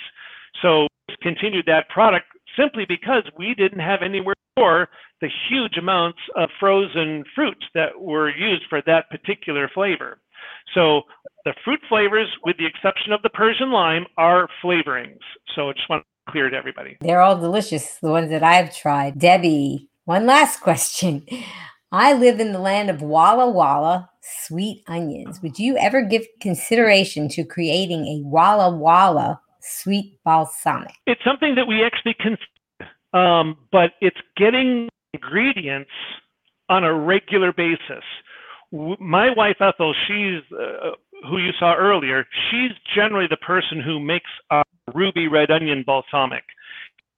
[0.62, 2.26] So we continued that product
[2.58, 4.88] simply because we didn't have anywhere for
[5.20, 10.18] the huge amounts of frozen fruits that were used for that particular flavor.
[10.74, 11.02] So
[11.44, 15.18] the fruit flavors, with the exception of the Persian lime, are flavorings.
[15.54, 16.96] So I just want to clear to everybody.
[17.00, 19.18] They're all delicious, the ones that I've tried.
[19.18, 21.26] Debbie, one last question.
[21.92, 25.42] I live in the land of Walla Walla sweet onions.
[25.42, 30.94] Would you ever give consideration to creating a Walla Walla sweet balsamic?
[31.06, 35.90] It's something that we actually consider, um, but it's getting ingredients
[36.68, 38.04] on a regular basis.
[38.72, 40.90] My wife Ethel, she's uh,
[41.28, 42.24] who you saw earlier.
[42.50, 44.64] She's generally the person who makes our
[44.94, 46.44] ruby red onion balsamic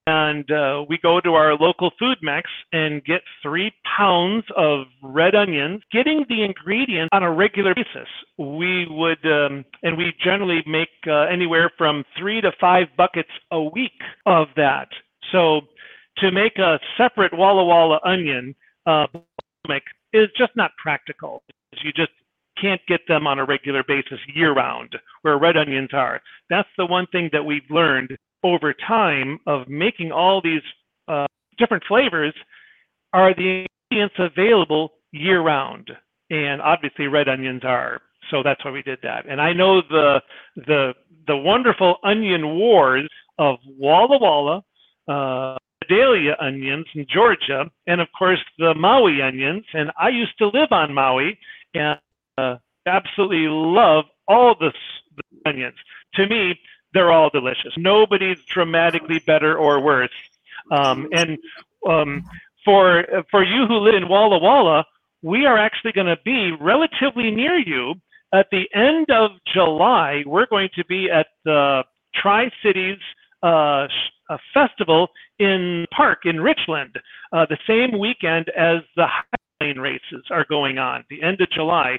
[0.06, 5.34] and uh, we go to our local food mix and get three pounds of red
[5.34, 10.88] onions getting the ingredients on a regular basis we would um, and we generally make
[11.06, 13.92] uh, anywhere from three to five buckets a week
[14.26, 14.88] of that
[15.30, 15.60] so
[16.18, 18.54] to make a separate walla walla onion
[18.86, 19.06] uh,
[20.12, 21.42] is just not practical
[21.82, 22.12] you just
[22.60, 26.86] can't get them on a regular basis year round where red onions are that's the
[26.86, 30.62] one thing that we've learned over time of making all these
[31.08, 31.26] uh,
[31.58, 32.34] different flavors
[33.12, 35.90] are the ingredients available year round.
[36.30, 38.00] And obviously red onions are.
[38.30, 39.26] So that's why we did that.
[39.28, 40.20] And I know the
[40.56, 40.94] the
[41.26, 43.08] the wonderful onion wars
[43.38, 44.62] of Walla Walla,
[45.08, 45.58] uh,
[45.92, 49.64] Vidalia onions in Georgia, and of course the Maui onions.
[49.74, 51.38] And I used to live on Maui
[51.74, 51.98] and
[52.38, 54.72] uh, absolutely love all the,
[55.16, 55.74] the onions.
[56.14, 56.58] To me,
[56.94, 57.72] they're all delicious.
[57.76, 60.10] Nobody's dramatically better or worse.
[60.70, 61.38] Um, and
[61.88, 62.24] um,
[62.64, 64.84] for for you who live in Walla Walla,
[65.22, 67.94] we are actually going to be relatively near you
[68.32, 70.22] at the end of July.
[70.26, 71.82] We're going to be at the
[72.14, 72.98] Tri Cities
[73.42, 73.88] uh,
[74.54, 75.08] festival
[75.42, 76.96] in Park in Richland,
[77.32, 79.06] uh, the same weekend as the
[79.60, 81.98] Highline races are going on, the end of July.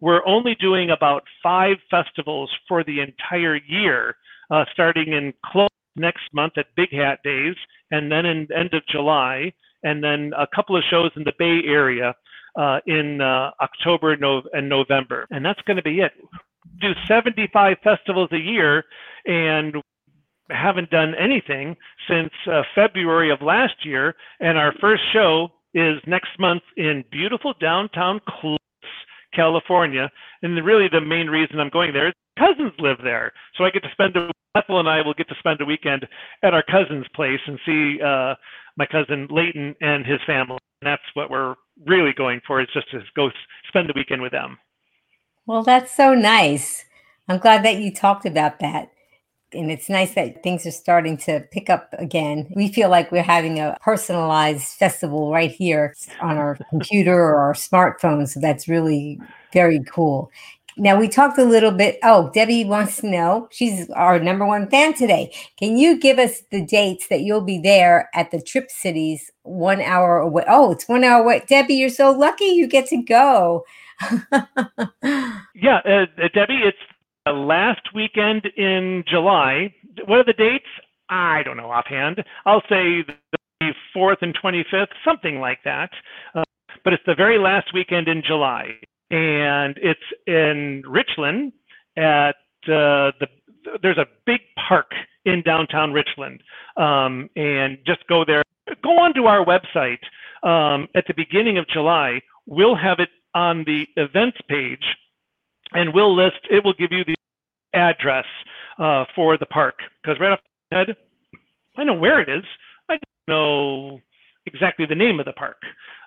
[0.00, 4.16] We're only doing about five festivals for the entire year
[4.50, 7.54] uh, starting in Colusa next month at Big Hat Days,
[7.90, 11.60] and then in end of July, and then a couple of shows in the Bay
[11.66, 12.14] Area
[12.56, 15.26] uh, in uh, October no- and November.
[15.30, 16.12] And that's going to be it.
[16.80, 18.84] Do 75 festivals a year,
[19.26, 19.76] and
[20.50, 21.76] haven't done anything
[22.08, 24.14] since uh, February of last year.
[24.40, 28.58] And our first show is next month in beautiful downtown Colusa,
[29.34, 30.10] California.
[30.42, 33.82] And really, the main reason I'm going there is cousins live there, so I get
[33.82, 36.06] to spend a Ethel and I will get to spend a weekend
[36.42, 38.34] at our cousin's place and see uh,
[38.76, 40.58] my cousin Leighton and his family.
[40.80, 41.54] And that's what we're
[41.86, 43.30] really going for is just to go
[43.68, 44.58] spend the weekend with them.
[45.46, 46.84] Well, that's so nice.
[47.28, 48.92] I'm glad that you talked about that.
[49.54, 52.48] And it's nice that things are starting to pick up again.
[52.54, 57.54] We feel like we're having a personalized festival right here on our computer or our
[57.54, 58.28] smartphone.
[58.28, 59.20] So that's really
[59.52, 60.30] very cool.
[60.76, 61.98] Now we talked a little bit.
[62.02, 63.48] Oh, Debbie wants to know.
[63.52, 65.32] She's our number one fan today.
[65.56, 69.80] Can you give us the dates that you'll be there at the Tri Cities one
[69.80, 70.44] hour away?
[70.48, 71.44] Oh, it's one hour away.
[71.46, 73.64] Debbie, you're so lucky you get to go.
[75.54, 76.78] yeah, uh, uh, Debbie, it's
[77.26, 79.74] the last weekend in July.
[80.06, 80.64] What are the dates?
[81.08, 82.22] I don't know offhand.
[82.46, 83.02] I'll say
[83.60, 85.90] the 4th and 25th, something like that.
[86.34, 86.44] Uh,
[86.82, 88.74] but it's the very last weekend in July
[89.10, 91.52] and it's in Richland
[91.96, 93.28] at uh, the
[93.82, 94.90] there's a big park
[95.24, 96.42] in downtown Richland,
[96.76, 98.42] um, and just go there.
[98.82, 100.00] Go onto our website
[100.42, 102.20] um, at the beginning of July.
[102.46, 104.84] We'll have it on the events page,
[105.74, 106.40] and we'll list.
[106.50, 107.16] It will give you the
[107.74, 108.24] address
[108.78, 110.96] uh, for the park because right off the head,
[111.76, 112.44] I know where it is.
[112.88, 114.00] I don't know
[114.46, 115.56] exactly the name of the park.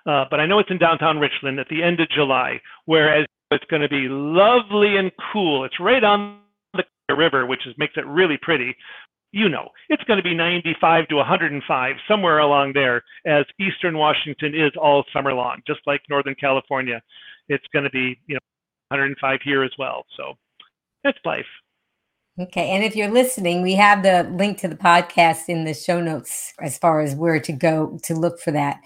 [0.06, 3.64] Uh, but I know it's in downtown Richland at the end of July, whereas it's
[3.70, 5.64] going to be lovely and cool.
[5.64, 6.40] It's right on
[6.74, 8.74] the river, which is, makes it really pretty.
[9.32, 14.54] You know, it's going to be 95 to 105, somewhere along there, as Eastern Washington
[14.54, 17.02] is all summer long, just like Northern California.
[17.48, 18.40] It's going to be, you know,
[18.90, 20.04] 105 here as well.
[20.16, 20.34] So
[21.04, 21.46] that's life.
[22.40, 22.70] Okay.
[22.70, 26.54] And if you're listening, we have the link to the podcast in the show notes
[26.60, 28.80] as far as where to go to look for that.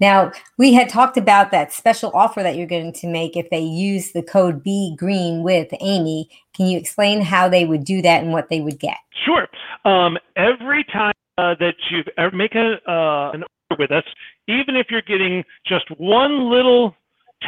[0.00, 3.60] Now, we had talked about that special offer that you're going to make if they
[3.60, 6.28] use the code Be Green with Amy.
[6.54, 8.98] Can you explain how they would do that and what they would get?
[9.24, 9.48] Sure.
[9.84, 14.04] Um, every time uh, that you make a, uh, an order with us,
[14.46, 16.94] even if you're getting just one little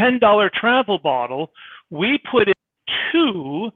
[0.00, 1.52] $10 travel bottle,
[1.90, 2.54] we put in
[3.12, 3.70] two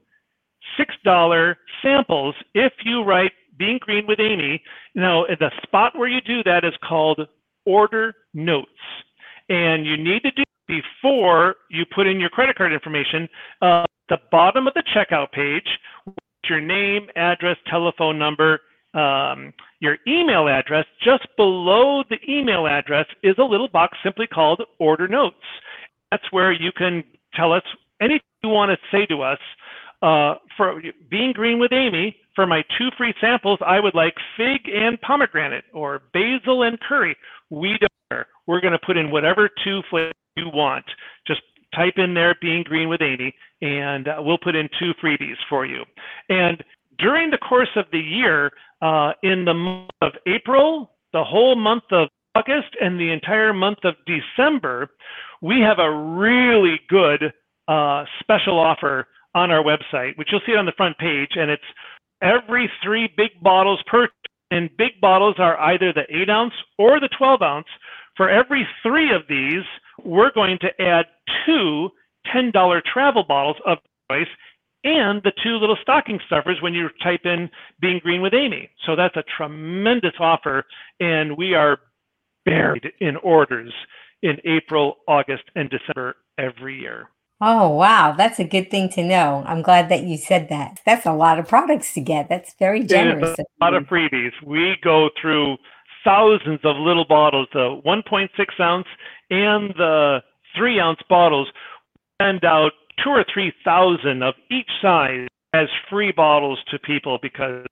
[1.05, 4.61] $6 samples if you write Being Green with Amy.
[4.93, 7.21] Now, the spot where you do that is called
[7.65, 8.69] order notes.
[9.49, 13.29] And you need to do before you put in your credit card information.
[13.61, 15.67] Uh, the bottom of the checkout page,
[16.49, 18.61] your name, address, telephone number,
[18.93, 24.61] um, your email address, just below the email address is a little box simply called
[24.79, 25.35] Order Notes.
[26.11, 27.03] That's where you can
[27.35, 27.63] tell us
[28.01, 29.39] anything you want to say to us.
[30.01, 34.69] Uh, for being green with Amy, for my two free samples, I would like fig
[34.71, 37.15] and pomegranate or basil and curry.
[37.49, 38.27] We don't care.
[38.45, 40.85] We're going to put in whatever two flavors you want.
[41.25, 41.41] Just
[41.73, 45.65] type in there being green with Amy, and uh, we'll put in two freebies for
[45.65, 45.83] you.
[46.29, 46.63] And
[46.99, 51.83] during the course of the year, uh, in the month of April, the whole month
[51.91, 54.89] of August, and the entire month of December,
[55.41, 57.31] we have a really good
[57.67, 61.63] uh, special offer on our website, which you'll see on the front page, and it's
[62.21, 64.07] every three big bottles per,
[64.51, 67.67] and big bottles are either the 8 ounce or the 12 ounce.
[68.15, 69.63] For every three of these,
[70.03, 71.05] we're going to add
[71.45, 71.89] two
[72.33, 73.77] $10 travel bottles of
[74.09, 74.27] choice
[74.83, 77.49] and the two little stocking stuffers when you type in
[77.81, 78.69] being green with Amy.
[78.85, 80.63] So that's a tremendous offer.
[80.99, 81.79] And we are
[82.45, 83.73] buried in orders
[84.21, 87.09] in April, August, and December every year.
[87.41, 88.13] Oh, wow.
[88.17, 89.43] That's a good thing to know.
[89.45, 90.79] I'm glad that you said that.
[90.85, 92.29] That's a lot of products to get.
[92.29, 93.37] That's very generous.
[93.37, 94.31] a lot of freebies.
[94.45, 95.57] We go through
[96.03, 98.29] thousands of little bottles, the 1.6
[98.61, 98.87] ounce
[99.29, 100.19] and the
[100.55, 101.49] three ounce bottles,
[102.21, 102.71] send out
[103.03, 107.65] two or 3,000 of each size as free bottles to people because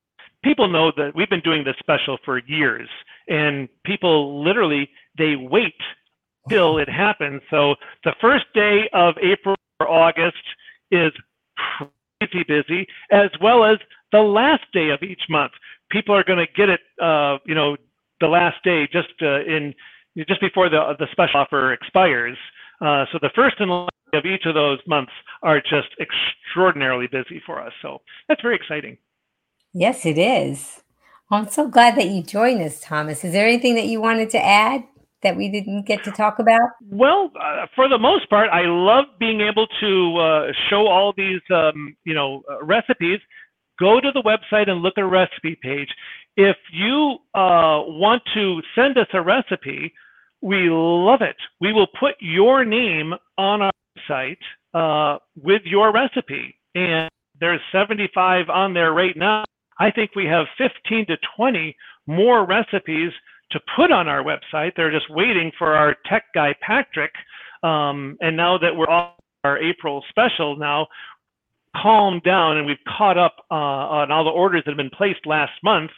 [0.44, 2.90] people know that we've been doing this special for years
[3.30, 5.74] and people literally, they wait
[6.50, 7.42] till it happens.
[7.50, 10.44] So the first day of April or August
[10.92, 11.12] is
[11.56, 13.78] crazy busy, as well as
[14.12, 15.52] the last day of each month.
[15.92, 17.76] People are going to get it, uh, you know,
[18.20, 19.74] the last day just uh, in
[20.28, 22.38] just before the the special offer expires.
[22.82, 27.42] Uh, so the first and last of each of those months are just extraordinarily busy
[27.46, 27.74] for us.
[27.82, 28.98] So that's very exciting.
[29.74, 30.82] Yes, it is.
[31.32, 33.24] I'm so glad that you joined us, Thomas.
[33.24, 34.84] Is there anything that you wanted to add?
[35.24, 36.62] That we didn't get to talk about?
[36.90, 41.42] Well, uh, for the most part, I love being able to uh, show all these,
[41.54, 43.20] um, you know, uh, recipes.
[43.80, 45.90] Go to the website and look at a recipe page.
[46.38, 49.94] If you uh, want to send us a recipe,
[50.42, 51.38] we love it.
[51.62, 53.72] We will put your name on our
[54.08, 54.38] site
[54.74, 57.10] uh, with your recipe, and
[57.40, 59.44] there's 75 on there right now.
[59.80, 61.76] I think we have 15 to 20
[62.08, 63.12] more recipes
[63.52, 64.72] to put on our website.
[64.76, 67.12] They're just waiting for our tech guy, Patrick.
[67.62, 69.12] Um, and now that we're on
[69.44, 70.88] our April special now,
[71.82, 75.26] calmed down and we've caught up uh, on all the orders that have been placed
[75.26, 75.92] last month.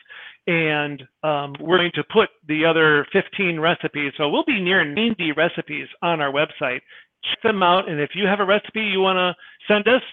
[0.47, 4.13] And um, we're going to put the other 15 recipes.
[4.17, 6.81] So we'll be near 90 recipes on our website.
[7.23, 7.89] Check them out.
[7.89, 9.33] And if you have a recipe you want to
[9.67, 10.03] send us,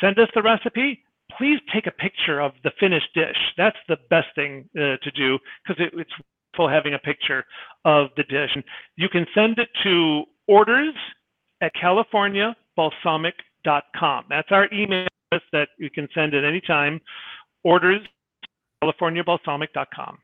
[0.00, 1.04] send us the recipe
[1.36, 3.36] please take a picture of the finished dish.
[3.56, 6.12] That's the best thing uh, to do because it, it's
[6.66, 7.44] having a picture
[7.84, 8.56] of the dish.
[8.96, 10.94] You can send it to orders
[11.60, 14.24] at californiabalsamic.com.
[14.30, 16.98] That's our email address that you can send at any time.
[17.62, 18.00] Orders
[18.82, 20.18] californiabalsamic.com.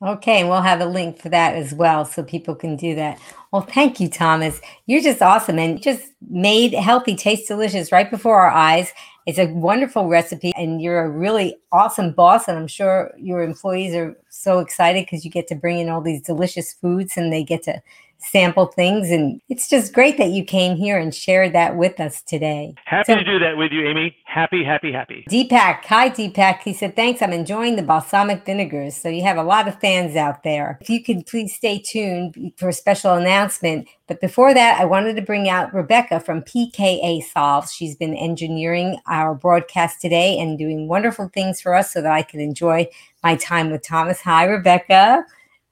[0.00, 3.18] Okay, we'll have a link for that as well so people can do that.
[3.50, 4.60] Well, thank you, Thomas.
[4.86, 8.92] You're just awesome and just made healthy taste delicious right before our eyes.
[9.26, 12.46] It's a wonderful recipe, and you're a really awesome boss.
[12.46, 16.00] And I'm sure your employees are so excited because you get to bring in all
[16.00, 17.82] these delicious foods and they get to
[18.18, 19.10] sample things.
[19.10, 22.74] And it's just great that you came here and shared that with us today.
[22.84, 24.16] Happy so, to do that with you, Amy.
[24.24, 25.24] Happy, happy, happy.
[25.30, 25.84] Deepak.
[25.84, 26.60] Hi, Deepak.
[26.62, 27.22] He said, Thanks.
[27.22, 28.96] I'm enjoying the balsamic vinegars.
[28.96, 30.78] So you have a lot of fans out there.
[30.80, 33.88] If you could please stay tuned for a special announcement.
[34.06, 37.72] But before that, I wanted to bring out Rebecca from PKA Solves.
[37.72, 42.22] She's been engineering our broadcast today and doing wonderful things for us so that I
[42.22, 42.88] can enjoy
[43.22, 44.22] my time with Thomas.
[44.22, 45.26] Hi, Rebecca.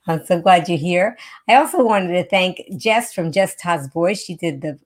[0.06, 1.18] I'm so glad you're here.
[1.48, 4.22] I also wanted to thank Jess from Jess Todd's Voice.
[4.22, 4.78] She did the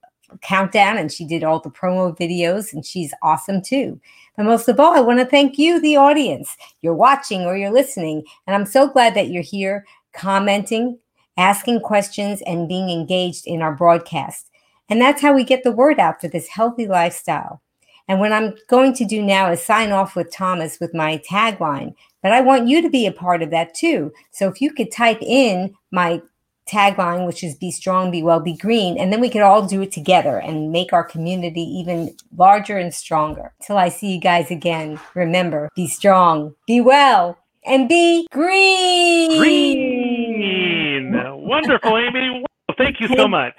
[0.43, 4.01] countdown and she did all the promo videos, and she's awesome too.
[4.37, 6.57] But most of all, I want to thank you, the audience.
[6.81, 10.99] You're watching or you're listening, and I'm so glad that you're here commenting,
[11.37, 14.51] asking questions, and being engaged in our broadcast.
[14.89, 17.61] And that's how we get the word out for this healthy lifestyle.
[18.09, 21.95] And what I'm going to do now is sign off with Thomas with my tagline
[22.23, 24.13] but I want you to be a part of that too.
[24.31, 26.23] So if you could type in my
[26.69, 29.83] tagline, which is be strong, be well, be green, and then we could all do
[29.83, 33.53] it together and make our community even larger and stronger.
[33.63, 39.39] Till I see you guys again, remember be strong, be well, and be green.
[39.39, 41.13] Green.
[41.43, 42.45] Wonderful, Amy.
[42.79, 43.55] Thank you so much.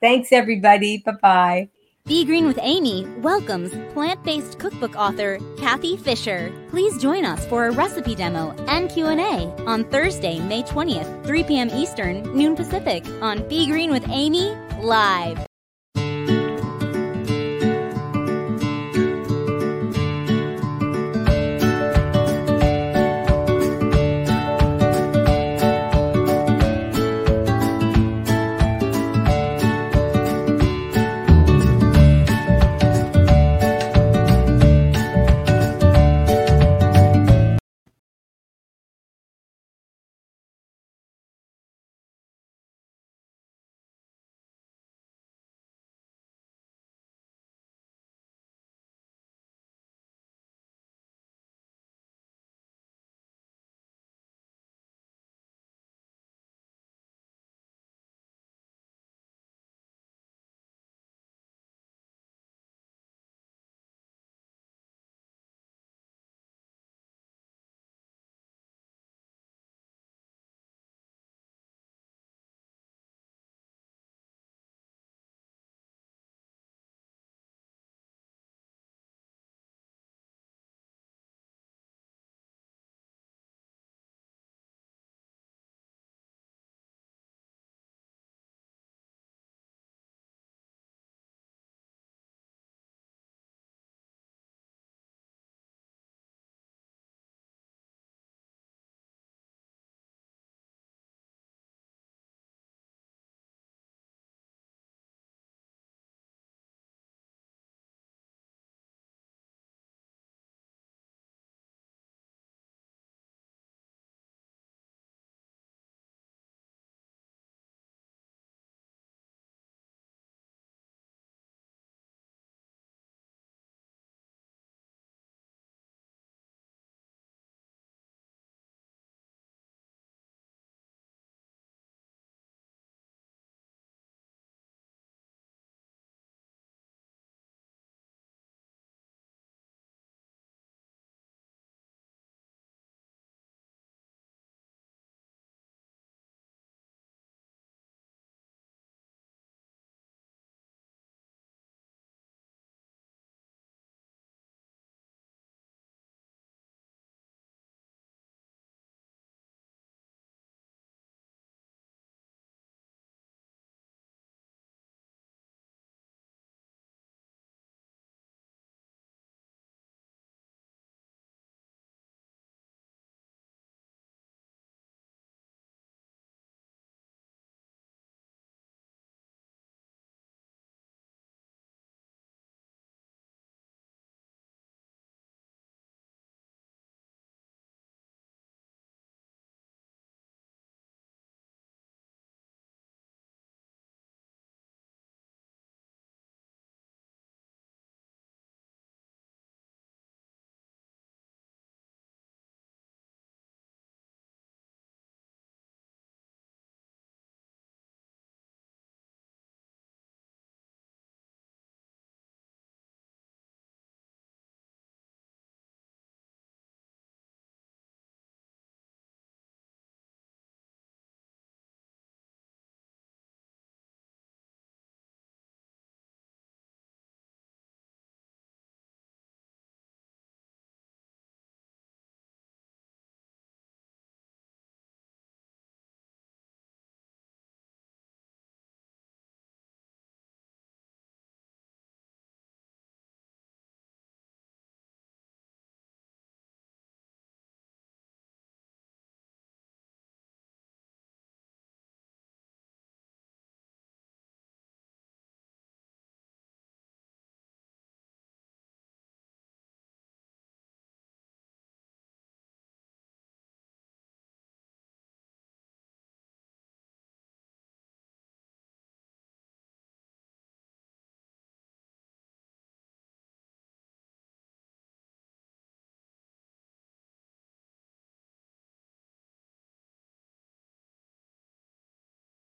[0.00, 0.98] Thanks, everybody.
[0.98, 1.68] Bye bye.
[2.08, 6.50] Be Green with Amy welcomes plant-based cookbook author Kathy Fisher.
[6.70, 11.68] Please join us for a recipe demo and Q&A on Thursday, May 20th, 3 p.m.
[11.68, 15.47] Eastern, noon Pacific on Be Green with Amy live.